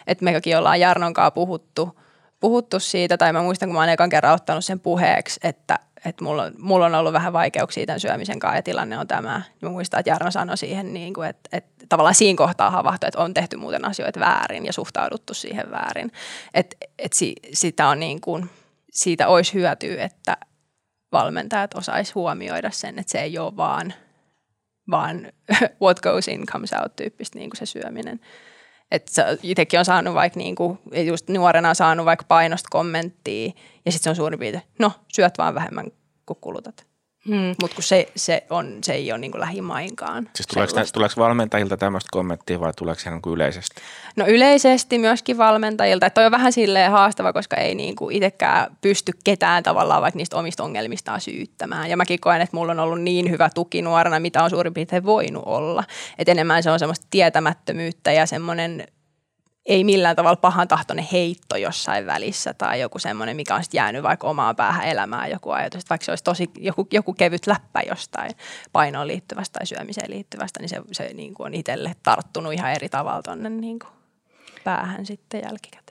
[0.07, 1.99] Että mekin ollaan Jarnonkaan puhuttu,
[2.39, 6.23] puhuttu siitä, tai mä muistan, kun mä oon ekan kerran ottanut sen puheeksi, että, että
[6.23, 9.41] mulla, mulla on ollut vähän vaikeuksia tämän syömisen kanssa ja tilanne on tämä.
[9.61, 13.21] Mä muistan, että Jarno sanoi siihen, niin kuin, että, että tavallaan siinä kohtaa havahtui, että
[13.21, 16.11] on tehty muuten asioita väärin ja suhtauduttu siihen väärin.
[16.53, 16.75] Että
[17.13, 18.49] si, sitä on niin kuin,
[18.91, 20.37] siitä olisi hyötyä, että
[21.11, 23.93] valmentajat osaisi huomioida sen, että se ei ole vaan–
[24.91, 25.31] vaan
[25.81, 28.19] what goes in comes out tyyppistä niin kuin se syöminen.
[28.91, 33.51] Että itsekin on saanut vaikka niin kuin, just nuorena on saanut vaikka painosta kommenttia
[33.85, 35.91] ja sitten se on suurin piirtein, no syöt vaan vähemmän
[36.25, 36.87] kuin kulutat.
[37.27, 37.55] Mm.
[37.61, 40.29] Mutta kun se, se, on, se ei ole niin lähimainkaan.
[40.35, 43.81] Siis tuleeko, tuleeko valmentajilta tämmöistä kommenttia vai tuleeko se niin yleisesti?
[44.15, 46.05] No yleisesti myöskin valmentajilta.
[46.05, 50.37] Että on vähän silleen haastava, koska ei niin kuin itsekään pysty ketään tavallaan vaikka niistä
[50.37, 51.89] omista ongelmistaan syyttämään.
[51.89, 55.05] Ja mäkin koen, että mulla on ollut niin hyvä tuki nuorena, mitä on suurin piirtein
[55.05, 55.83] voinut olla.
[56.17, 58.87] Että enemmän se on semmoista tietämättömyyttä ja semmoinen
[59.65, 64.03] ei millään tavalla pahan tahtoinen heitto jossain välissä tai joku semmoinen, mikä on sitten jäänyt
[64.03, 65.79] vaikka omaan päähän elämään joku ajatus.
[65.81, 68.31] Että vaikka se olisi tosi joku, joku kevyt läppä jostain
[68.71, 72.89] painoon liittyvästä tai syömiseen liittyvästä, niin se, se niin kuin on itselle tarttunut ihan eri
[72.89, 73.79] tavalla tuonne niin
[74.63, 75.84] päähän sitten jälkikäteen.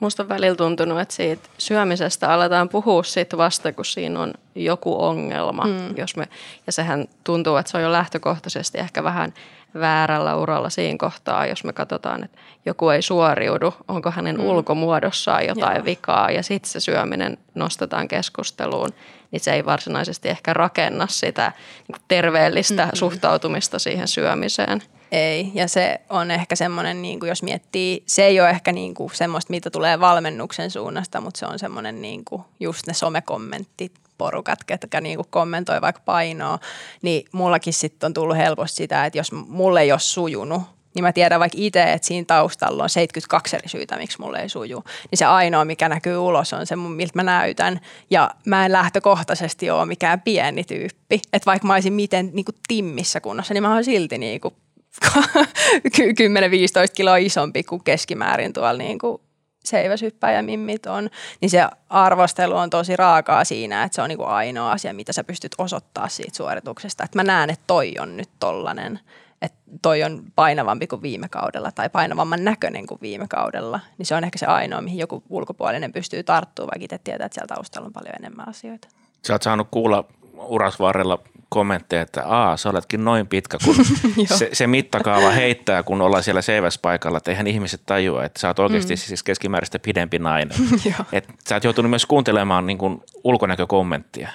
[0.00, 5.04] Musta on välillä tuntunut, että siitä syömisestä aletaan puhua sit vasta, kun siinä on joku
[5.04, 5.64] ongelma.
[5.64, 5.96] Mm.
[5.96, 6.28] Jos me,
[6.66, 9.34] ja sehän tuntuu, että se on jo lähtökohtaisesti ehkä vähän–
[9.74, 14.44] väärällä uralla siinä kohtaa, jos me katsotaan, että joku ei suoriudu, onko hänen mm.
[14.44, 15.84] ulkomuodossaan jotain Joo.
[15.84, 18.88] vikaa ja sitten se syöminen nostetaan keskusteluun,
[19.30, 21.52] niin se ei varsinaisesti ehkä rakenna sitä
[21.88, 22.96] niin terveellistä mm-hmm.
[22.96, 24.82] suhtautumista siihen syömiseen.
[25.12, 28.94] Ei, ja se on ehkä semmoinen, niin kuin jos miettii, se ei ole ehkä niin
[28.94, 33.92] kuin semmoista, mitä tulee valmennuksen suunnasta, mutta se on semmoinen niin kuin just ne somekommentit
[34.18, 36.58] porukat, ketkä niinku kommentoi vaikka painoa,
[37.02, 40.62] niin mullakin sitten on tullut helposti sitä, että jos mulle ei ole sujunut,
[40.94, 44.48] niin mä tiedän vaikka itse, että siinä taustalla on 72 eri syytä, miksi mulle ei
[44.48, 44.84] suju.
[45.10, 47.80] Niin se ainoa, mikä näkyy ulos, on se, miltä mä näytän.
[48.10, 51.20] Ja mä en lähtökohtaisesti ole mikään pieni tyyppi.
[51.32, 54.54] Että vaikka mä olisin miten niin kuin timmissä kunnossa, niin mä oon silti niin kuin
[55.06, 59.22] 10-15 kiloa isompi kuin keskimäärin tuolla niin kuin
[59.64, 61.10] seiväsyppäjä mimmit on,
[61.40, 65.24] niin se arvostelu on tosi raakaa siinä, että se on niinku ainoa asia, mitä sä
[65.24, 67.04] pystyt osoittaa siitä suorituksesta.
[67.04, 69.00] Että mä näen, että toi on nyt tollanen,
[69.42, 74.14] että toi on painavampi kuin viime kaudella tai painavamman näköinen kuin viime kaudella, niin se
[74.14, 77.86] on ehkä se ainoa, mihin joku ulkopuolinen pystyy tarttumaan, vaikka itse tietää, että siellä taustalla
[77.86, 78.88] on paljon enemmän asioita.
[79.26, 80.04] Sä oot saanut kuulla
[80.40, 81.18] urasvarrella
[81.48, 83.76] kommentteja, että aa, sä oletkin noin pitkä, kun
[84.38, 88.58] se, se mittakaava heittää, kun ollaan siellä seiväspaikalla, että eihän ihmiset tajua, että sä oot
[88.58, 88.98] oikeasti mm.
[88.98, 90.56] siis keskimääräistä pidempi nainen.
[91.12, 94.28] että sä oot joutunut myös kuuntelemaan niin kuin ulkonäkökommenttia.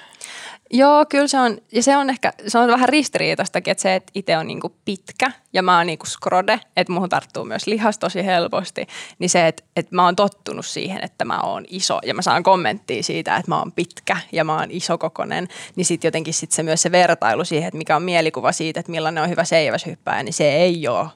[0.70, 4.12] Joo, kyllä se on, ja se on ehkä, se on vähän ristiriitaistakin, että se, että
[4.14, 8.26] itse on niinku pitkä ja mä oon niinku skrode, että muuhun tarttuu myös lihas tosi
[8.26, 8.86] helposti,
[9.18, 12.42] niin se, että, että mä oon tottunut siihen, että mä oon iso ja mä saan
[12.42, 16.62] kommenttia siitä, että mä oon pitkä ja mä oon isokokonen, niin sitten jotenkin sit se
[16.62, 20.32] myös se vertailu siihen, että mikä on mielikuva siitä, että millainen on hyvä seiväshyppääjä, niin
[20.32, 21.08] se ei ole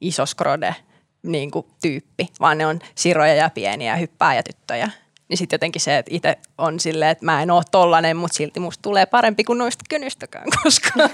[0.00, 0.74] iso skrode
[1.22, 1.50] niin
[1.82, 4.90] tyyppi, vaan ne on siroja ja pieniä hyppääjätyttöjä
[5.32, 8.60] niin sitten jotenkin se, että itse on silleen, että mä en ole tollanen, mutta silti
[8.60, 11.10] musta tulee parempi kuin noista kynystäkään koskaan.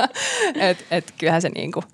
[0.70, 1.84] et, et kyllähän se niinku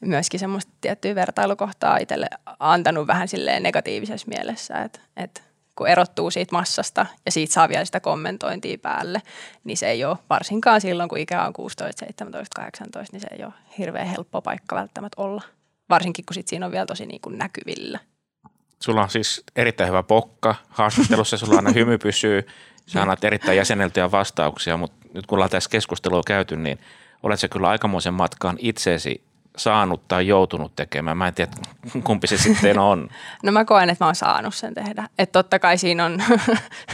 [0.00, 2.26] myöskin semmoista tiettyä vertailukohtaa itselle
[2.58, 5.42] antanut vähän silleen negatiivisessa mielessä, että et
[5.76, 9.22] kun erottuu siitä massasta ja siitä saa vielä sitä kommentointia päälle,
[9.64, 13.44] niin se ei ole varsinkaan silloin, kun ikä on 16, 17, 18, niin se ei
[13.44, 15.42] ole hirveän helppo paikka välttämättä olla.
[15.90, 17.98] Varsinkin, kun sit siinä on vielä tosi niin kuin näkyvillä.
[18.82, 20.54] Sulla on siis erittäin hyvä pokka.
[20.68, 22.46] Haastattelussa sulla aina hymy pysyy.
[22.86, 26.78] Sä annat erittäin jäseneltyjä vastauksia, mutta nyt kun ollaan tässä keskustelua käyty, niin
[27.22, 29.24] olet se kyllä aikamoisen matkaan itseesi
[29.56, 31.16] saanut tai joutunut tekemään?
[31.16, 31.50] Mä en tiedä,
[32.04, 33.08] kumpi se sitten on.
[33.44, 35.08] No mä koen, että mä oon saanut sen tehdä.
[35.18, 36.22] Että totta kai siinä on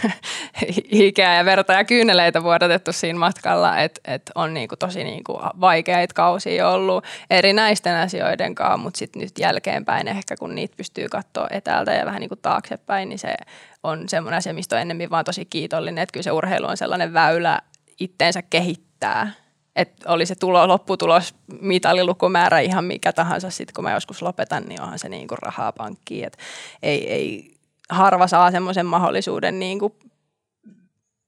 [0.92, 6.14] hikeä ja verta ja kyyneleitä vuodatettu siinä matkalla, että et on niinku tosi niinku vaikeita
[6.14, 11.92] kausia ollut erinäisten asioiden kanssa, mutta sitten nyt jälkeenpäin ehkä kun niitä pystyy katsoa etäältä
[11.92, 13.34] ja vähän niinku taaksepäin, niin se
[13.82, 17.12] on semmoinen asia, mistä on ennemmin vaan tosi kiitollinen, että kyllä se urheilu on sellainen
[17.12, 17.60] väylä
[18.00, 19.30] itteensä kehittää–
[19.78, 24.82] että oli se tulo, lopputulos, mitalilukumäärä ihan mikä tahansa sitten, kun mä joskus lopetan, niin
[24.82, 26.26] onhan se niin kuin rahaa pankkiin.
[26.26, 26.38] Et
[26.82, 27.54] ei, ei
[27.90, 29.92] harva saa semmoisen mahdollisuuden niin kuin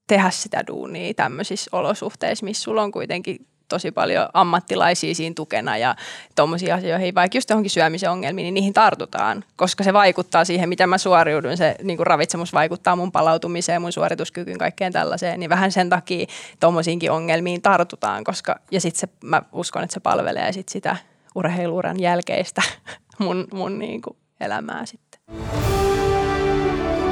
[0.07, 5.95] tehdä sitä duunia tämmöisissä olosuhteissa, missä sulla on kuitenkin tosi paljon ammattilaisia siinä tukena ja
[6.35, 10.89] tuommoisiin asioihin, vaikka just johonkin syömisen ongelmiin, niin niihin tartutaan, koska se vaikuttaa siihen, miten
[10.89, 11.57] mä suoriudun.
[11.57, 16.25] Se niin kuin ravitsemus vaikuttaa mun palautumiseen, mun suorituskykyyn, kaikkeen tällaiseen, niin vähän sen takia
[16.59, 20.95] tuommoisiinkin ongelmiin tartutaan, koska ja sitten se, mä uskon, että se palvelee sit sitä
[21.35, 22.61] urheiluuran jälkeistä
[23.19, 25.21] mun, mun niin kuin elämää sitten.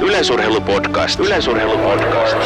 [0.00, 1.20] Yleisurheilupodcast.
[1.20, 2.36] Yleisurheilupodcast.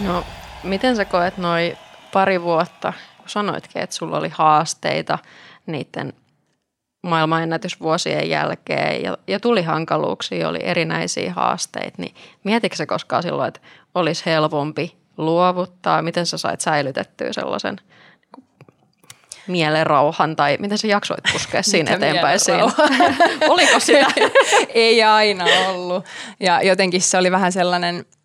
[0.00, 0.24] No,
[0.62, 1.76] miten sä koet noi
[2.12, 5.18] pari vuotta, kun sanoitkin, että sulla oli haasteita
[5.66, 6.12] niiden
[7.02, 13.60] maailmanennätysvuosien jälkeen ja, ja tuli hankaluuksia, oli erinäisiä haasteita, niin mietitkö se koskaan silloin, että
[13.94, 16.02] olisi helpompi luovuttaa?
[16.02, 22.40] Miten sä sait säilytettyä sellaisen niin mielen rauhan tai miten sä jaksoit puskea siinä eteenpäin
[22.40, 22.64] siinä?
[23.48, 24.06] Oliko sitä?
[24.68, 26.04] Ei aina ollut.
[26.40, 28.04] Ja jotenkin se oli vähän sellainen–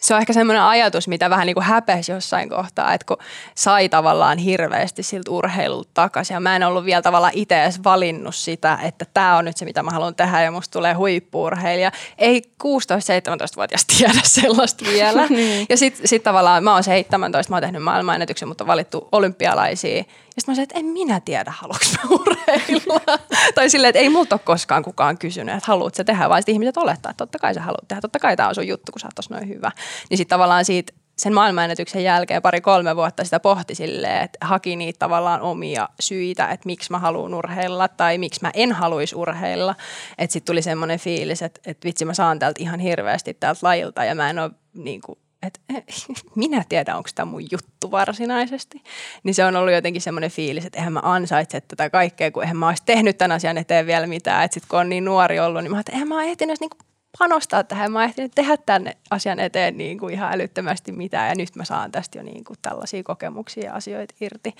[0.00, 3.16] se on ehkä semmoinen ajatus, mitä vähän niin kuin häpesi jossain kohtaa, että kun
[3.54, 8.34] sai tavallaan hirveästi siltä urheilulta takaisin ja mä en ollut vielä tavallaan itse edes valinnut
[8.34, 11.92] sitä, että tämä on nyt se, mitä mä haluan tehdä ja musta tulee huippuurheilija.
[12.18, 15.26] Ei 16-17-vuotias tiedä sellaista vielä.
[15.30, 15.66] niin.
[15.68, 19.96] Ja sitten sit tavallaan mä oon 17, mä oon tehnyt maailmanennätyksen, mutta on valittu olympialaisia
[19.96, 20.04] ja
[20.38, 23.18] sitten mä sanoin, että en minä tiedä, haluanko mä urheilla.
[23.54, 27.10] tai silleen, että ei multa ole koskaan kukaan kysynyt, että haluatko tehdä, vaan ihmiset olettaa,
[27.10, 29.30] että totta kai sä haluat tehdä, totta kai tämä on sun juttu, kun sä oot
[29.30, 29.70] noin hyvä.
[30.10, 34.98] Niin sitten tavallaan siitä sen maailmanennätyksen jälkeen pari-kolme vuotta sitä pohti silleen, että haki niitä
[34.98, 39.74] tavallaan omia syitä, että miksi mä haluan urheilla tai miksi mä en haluaisi urheilla.
[40.18, 44.04] Että sitten tuli semmoinen fiilis, että, että vitsi mä saan täältä ihan hirveästi täältä lajilta
[44.04, 45.84] ja mä en ole niin kuin, että eh,
[46.34, 48.82] minä tiedän, onko tämä mun juttu varsinaisesti.
[49.22, 52.56] Niin se on ollut jotenkin semmoinen fiilis, että eihän mä ansaitse tätä kaikkea, kun eihän
[52.56, 54.44] mä olisi tehnyt tämän asian eteen vielä mitään.
[54.44, 56.70] Että sitten kun on niin nuori ollut, niin mä että eihän mä ole ehtinyt niin
[57.18, 57.92] panostaa tähän.
[57.92, 61.92] Mä ehtinyt tehdä tämän asian eteen niin kuin ihan älyttömästi mitään ja nyt mä saan
[61.92, 64.54] tästä jo niin kuin tällaisia kokemuksia ja asioita irti.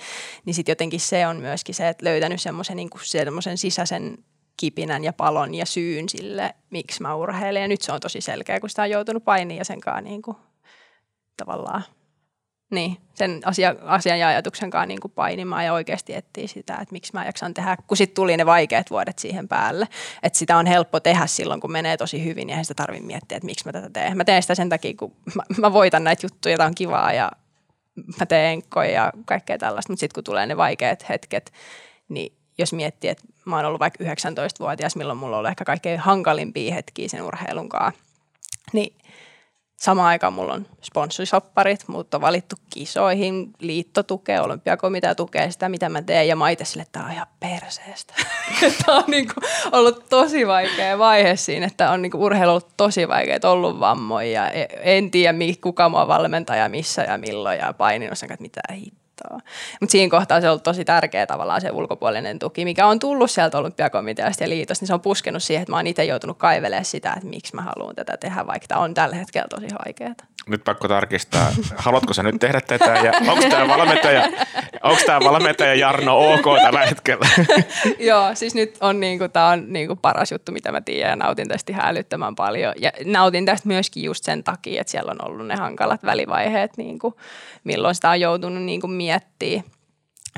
[0.45, 4.17] Niin sitten jotenkin se on myöskin se, että löytänyt semmoisen niin semmoisen sisäisen
[4.57, 7.61] kipinän ja palon ja syyn sille, miksi mä urheilen.
[7.61, 10.21] Ja nyt se on tosi selkeä, kun sitä on joutunut painiin ja sen kanssa niin
[10.21, 10.37] kuin
[11.37, 11.83] tavallaan
[12.71, 16.91] niin, sen asia, asian ja ajatuksen kanssa niin kuin painimaan ja oikeasti etsiä sitä, että
[16.91, 19.87] miksi mä jaksan tehdä, kun sitten tuli ne vaikeat vuodet siihen päälle.
[20.23, 23.35] Että sitä on helppo tehdä silloin, kun menee tosi hyvin ja ei sitä tarvitse miettiä,
[23.35, 24.17] että miksi mä tätä teen.
[24.17, 27.31] Mä teen sitä sen takia, kun mä, mä voitan näitä juttuja, tämä on kivaa ja
[28.19, 31.53] mä teen enkkoja ja kaikkea tällaista, mutta sitten kun tulee ne vaikeat hetket,
[32.09, 35.99] niin jos miettii, että mä oon ollut vaikka 19-vuotias, milloin mulla on ollut ehkä kaikkein
[35.99, 38.01] hankalimpia hetkiä sen urheilun kanssa,
[38.73, 38.95] niin
[39.77, 45.89] Samaan aikaan mulla on sponsorisopparit, mut on valittu kisoihin, liitto tukee, olympiakomitea tukee sitä, mitä
[45.89, 46.27] mä teen.
[46.27, 48.13] Ja mä itse sille, että tämä on ihan perseestä.
[48.85, 49.33] tämä on niinku
[49.71, 54.31] ollut tosi vaikea vaihe siinä, että on niinku urheilu ollut tosi vaikea, ollut vammoja.
[54.31, 54.51] Ja
[54.81, 59.06] en tiedä, kuka mua valmentaja, missä ja milloin ja paininut sen, että mitä hittoa.
[59.81, 63.31] Mutta siinä kohtaa se on ollut tosi tärkeä tavallaan se ulkopuolinen tuki, mikä on tullut
[63.31, 66.85] sieltä olympiakomiteasta ja liitosta, niin se on puskenut siihen, että mä oon itse joutunut kaivelemaan
[66.85, 70.13] sitä, että miksi mä haluan tätä tehdä, vaikka tämä on tällä hetkellä tosi vaikeaa.
[70.47, 74.29] Nyt pakko tarkistaa, haluatko sä nyt tehdä tätä ja onko tämä valmentaja,
[74.83, 77.27] onko tämä valmentaja Jarno ok tällä hetkellä?
[78.09, 81.47] Joo, siis nyt on niinku, tää on niinku paras juttu, mitä mä tiedän ja nautin
[81.47, 82.73] tästä ihan paljon.
[82.81, 87.17] Ja nautin tästä myöskin just sen takia, että siellä on ollut ne hankalat välivaiheet, niinku,
[87.63, 89.63] milloin sitä on joutunut niinku miettiä,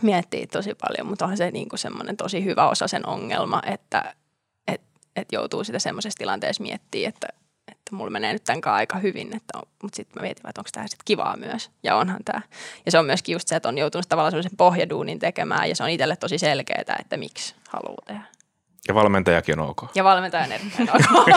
[0.02, 4.16] miettiä tosi paljon, mutta onhan se niinku semmoinen tosi hyvä osa sen ongelma, että
[4.68, 4.82] et,
[5.16, 7.28] et joutuu sitä semmoisessa tilanteessa miettimään, että
[7.90, 10.70] että mulla menee nyt tämän aika hyvin, että on, mutta sitten mä mietin, että onko
[10.74, 11.72] tämä sitten kivaa myös.
[11.84, 12.42] Ja onhan tämä.
[12.86, 15.84] Ja se on myöskin just se, että on joutunut tavallaan sellaisen pohjaduunin tekemään ja se
[15.84, 18.22] on itselle tosi selkeää, että miksi haluaa tehdä.
[18.88, 19.96] Ja valmentajakin on ok.
[19.96, 21.28] Ja valmentaja on erittäin ok.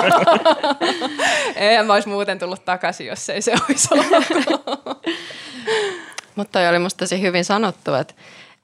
[1.57, 4.07] en mä olisi muuten tullut takaisin, jos ei se olisi ollut.
[6.37, 8.15] Mutta toi oli musta tosi hyvin sanottu, että,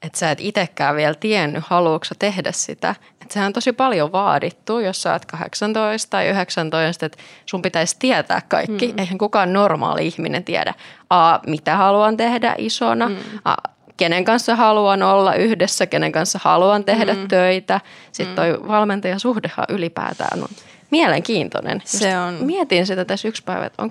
[0.01, 2.95] että sä et itsekään vielä tiennyt, haluatko tehdä sitä.
[3.29, 7.95] Että sehän on tosi paljon vaadittu, jos sä oot 18 tai 19, että sun pitäisi
[7.99, 8.87] tietää kaikki.
[8.87, 8.99] Mm.
[8.99, 10.73] Eihän kukaan normaali ihminen tiedä,
[11.09, 13.15] a, mitä haluan tehdä isona, mm.
[13.45, 13.55] a,
[13.97, 17.27] kenen kanssa haluan olla yhdessä, kenen kanssa haluan tehdä mm.
[17.27, 17.81] töitä.
[18.11, 18.67] Sitten toi mm.
[18.67, 20.49] valmentajasuhdehan ylipäätään on
[20.91, 21.81] mielenkiintoinen.
[21.85, 22.33] Se on.
[22.33, 23.83] Mietin sitä tässä yksi päivä, että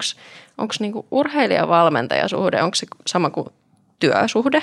[0.58, 3.48] onko niinku urheilija-valmentajasuhde, onko se sama kuin
[4.00, 4.62] työsuhde.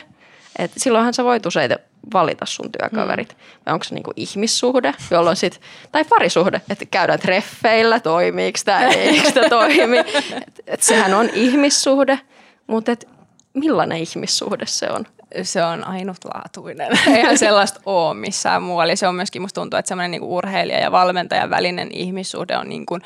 [0.59, 1.71] Et silloinhan sä voit usein
[2.13, 3.29] valita sun työkaverit.
[3.29, 3.63] Mm.
[3.65, 9.31] Vai onko se niinku ihmissuhde, jolloin sit, tai parisuhde, että käydään treffeillä, toimiiko tämä, eikö
[9.31, 9.97] tämä toimi.
[10.47, 12.19] Et, et sehän on ihmissuhde,
[12.67, 13.07] mutta et
[13.53, 15.05] millainen ihmissuhde se on?
[15.43, 16.91] Se on ainutlaatuinen.
[17.15, 18.95] Eihän sellaista ole missään muualla.
[18.95, 22.99] Se on myöskin, musta tuntuu, että semmoinen niinku urheilija ja valmentajan välinen ihmissuhde on niinku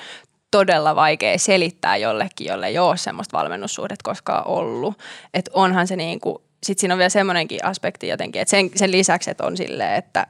[0.51, 4.97] todella vaikea selittää jollekin, jolle ei ole semmoista valmennussuhdet koskaan ollut.
[5.33, 8.91] Että onhan se niin kuin, sitten siinä on vielä semmoinenkin aspekti jotenkin, että sen, sen
[8.91, 10.27] lisäksi, että on silleen, että,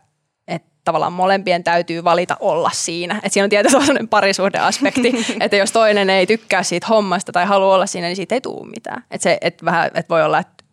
[0.47, 3.15] että tavallaan molempien täytyy valita olla siinä.
[3.15, 7.75] Että siinä on tietysti sellainen parisuhdeaspekti, että jos toinen ei tykkää siitä hommasta tai halua
[7.75, 9.03] olla siinä, niin siitä ei tule mitään.
[9.11, 10.63] Että se, että vähän, että voi olla, että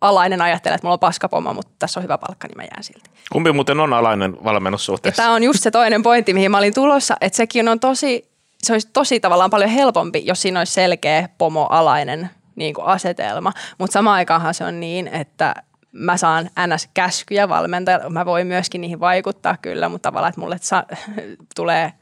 [0.00, 3.10] alainen ajattelee, että mulla on paskapomma, mutta tässä on hyvä palkka, niin mä jään silti.
[3.32, 5.22] Kumpi muuten on alainen valmennussuhteessa?
[5.22, 8.28] Tämä on just se toinen pointti, mihin mä olin tulossa, että sekin on tosi
[8.62, 13.52] se olisi tosi tavallaan paljon helpompi, jos siinä olisi selkeä pomoalainen niin kuin asetelma.
[13.78, 15.54] Mutta samaan aikaanhan se on niin, että
[15.92, 18.10] mä saan NS-käskyjä valmentajalta.
[18.10, 20.56] Mä voin myöskin niihin vaikuttaa kyllä, mutta tavallaan, että mulle
[21.56, 21.92] tulee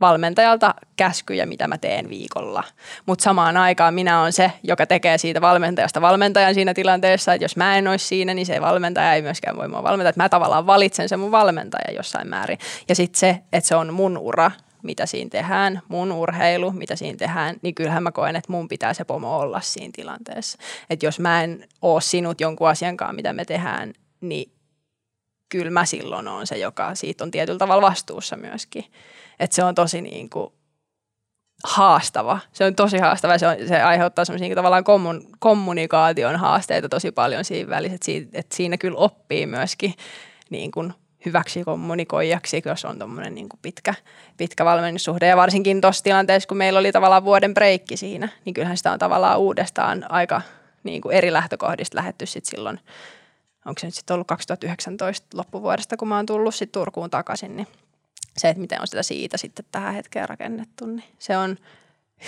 [0.00, 2.64] valmentajalta käskyjä, mitä mä teen viikolla.
[3.06, 7.56] Mutta samaan aikaan minä olen se, joka tekee siitä valmentajasta valmentajan siinä tilanteessa, että jos
[7.56, 10.08] mä en olisi siinä, niin se valmentaja ei myöskään voi mua valmentaa.
[10.08, 12.58] Että mä tavallaan valitsen sen mun valmentaja jossain määrin.
[12.88, 14.50] Ja sitten se, että se on mun ura,
[14.86, 18.94] mitä siinä tehdään, mun urheilu, mitä siinä tehdään, niin kyllähän mä koen, että mun pitää
[18.94, 20.58] se pomo olla siinä tilanteessa.
[20.90, 24.52] Että jos mä en oo sinut jonkun asiankaan, mitä me tehdään, niin
[25.48, 28.84] kyllä mä silloin on se, joka siitä on tietyllä tavalla vastuussa myöskin.
[29.38, 30.52] Että se on tosi niin kuin
[31.64, 32.38] haastava.
[32.52, 37.12] Se on tosi haastava se, on, se aiheuttaa semmoisia niin tavallaan kommun, kommunikaation haasteita tosi
[37.12, 39.94] paljon siinä välissä, että siinä kyllä oppii myöskin
[40.50, 40.94] niin kuin
[41.26, 43.94] hyväksi kommunikoijaksi, jos on tuommoinen niin pitkä,
[44.36, 45.26] pitkä valmennussuhde.
[45.26, 48.98] Ja varsinkin tuossa tilanteessa, kun meillä oli tavallaan vuoden breikki siinä, niin kyllähän sitä on
[48.98, 50.42] tavallaan uudestaan aika
[50.84, 52.80] niin kuin eri lähtökohdista lähetty sitten silloin,
[53.66, 57.66] onko se nyt sitten ollut 2019 loppuvuodesta, kun mä oon tullut sitten Turkuun takaisin, niin
[58.36, 61.56] se, että miten on sitä siitä sitten tähän hetkeen rakennettu, niin se on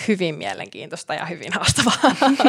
[0.08, 2.16] hyvin mielenkiintoista ja hyvin haastavaa.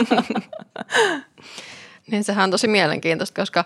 [2.11, 3.65] niin sehän on tosi mielenkiintoista, koska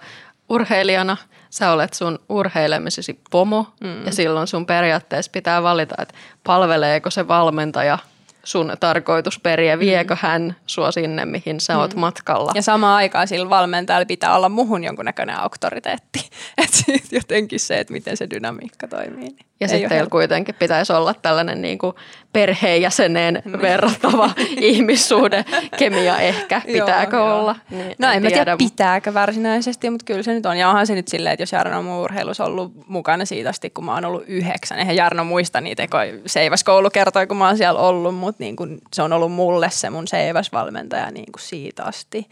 [0.49, 1.17] urheilijana
[1.49, 4.05] sä olet sun urheilemisesi pomo mm.
[4.05, 6.13] ja silloin sun periaatteessa pitää valita, että
[6.43, 7.97] palveleeko se valmentaja
[8.43, 10.19] sun tarkoitusperiä, viekö mm.
[10.21, 11.99] hän sua sinne, mihin sä oot mm.
[11.99, 12.51] matkalla.
[12.55, 16.29] Ja samaan aikaan sillä valmentajalla pitää olla muhun jonkunnäköinen auktoriteetti.
[16.63, 16.77] Että
[17.11, 19.29] jotenkin se, että miten se dynamiikka toimii.
[19.29, 21.95] Niin ja sitten teillä kuitenkin pitäisi olla tällainen niin kuin
[22.33, 23.61] perheenjäseneen niin.
[23.61, 25.45] verrattava ihmissuhde,
[25.77, 27.55] kemia ehkä, pitääkö joo, olla?
[27.69, 30.57] Niin, no en, en mä tiedä, pitääkö varsinaisesti, mutta kyllä se nyt on.
[30.57, 33.85] Ja onhan se nyt silleen, että jos Jarno on urheilussa ollut mukana siitä asti, kun
[33.85, 34.79] mä oon ollut yhdeksän.
[34.79, 38.81] Eihän Jarno muista niitä, kun Seiväskoulu kertoi, kun mä oon siellä ollut, mutta niin kuin
[38.93, 42.27] se on ollut mulle se mun Seiväs-valmentaja niin kuin siitä asti.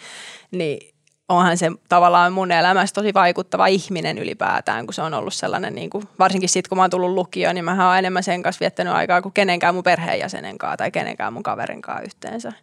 [0.51, 0.91] Niin
[1.32, 5.89] onhan se tavallaan mun elämässä tosi vaikuttava ihminen ylipäätään, kun se on ollut sellainen, niin
[5.89, 8.93] kuin, varsinkin sitten kun mä oon tullut lukioon, niin mä oon enemmän sen kanssa viettänyt
[8.93, 12.53] aikaa kuin kenenkään mun perheenjäsenen kanssa tai kenenkään mun kaverin kanssa yhteensä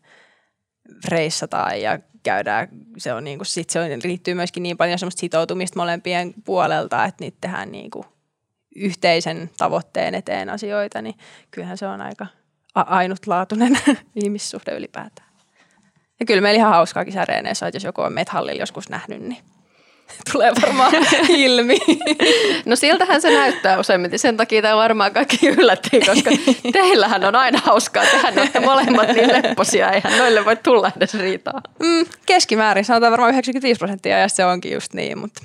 [1.09, 5.21] reissataan ja käydään, se, on niin kuin, sit se on, riittyy myöskin niin paljon semmoista
[5.21, 8.05] sitoutumista molempien puolelta, että niitä tehdään niin kuin
[8.77, 11.15] yhteisen tavoitteen eteen asioita, niin
[11.51, 12.27] kyllähän se on aika
[12.75, 13.79] ainutlaatuinen
[14.25, 15.28] ihmissuhde ylipäätään.
[16.21, 19.39] Ja kyllä meillä ihan hauskaa kisareeneissa, että jos joku on methallilla joskus nähnyt, niin
[20.33, 20.93] tulee varmaan
[21.29, 21.79] ilmi.
[22.65, 24.19] No siltähän se näyttää useimmiten.
[24.19, 26.31] Sen takia tämä varmaan kaikki yllättiin, koska
[26.73, 28.05] teillähän on aina hauskaa.
[28.05, 29.91] Tehän olette molemmat niin lepposia.
[29.91, 31.61] Eihän noille voi tulla edes riitaa.
[31.79, 35.43] Mm, keskimäärin sanotaan varmaan 95 prosenttia ja se onkin just niin, mutta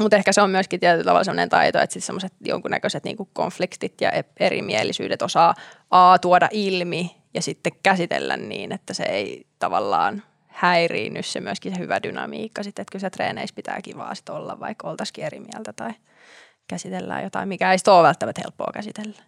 [0.00, 4.00] mutta ehkä se on myöskin tietyllä tavalla sellainen taito, että sitten semmoiset jonkunnäköiset niinku konfliktit
[4.00, 5.54] ja erimielisyydet osaa
[5.90, 11.78] A tuoda ilmi ja sitten käsitellä niin, että se ei tavallaan häiriinny se myöskin se
[11.78, 15.72] hyvä dynamiikka sitten, että kyllä se treeneissä pitää kivaa sit olla, vaikka oltaisikin eri mieltä
[15.72, 15.90] tai
[16.68, 19.22] käsitellään jotain, mikä ei ole välttämättä helppoa käsitellä.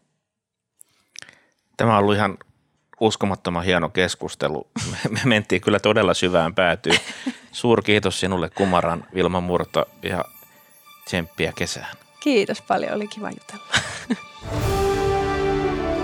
[1.76, 2.38] Tämä on ollut ihan
[3.00, 4.70] uskomattoman hieno keskustelu.
[5.10, 6.98] Me mentiin kyllä todella syvään päätyyn.
[7.52, 10.24] Suurkiitos sinulle Kumaran Vilma Murto ja
[11.04, 11.96] tsemppiä kesään.
[12.20, 14.83] Kiitos paljon, oli kiva jutella.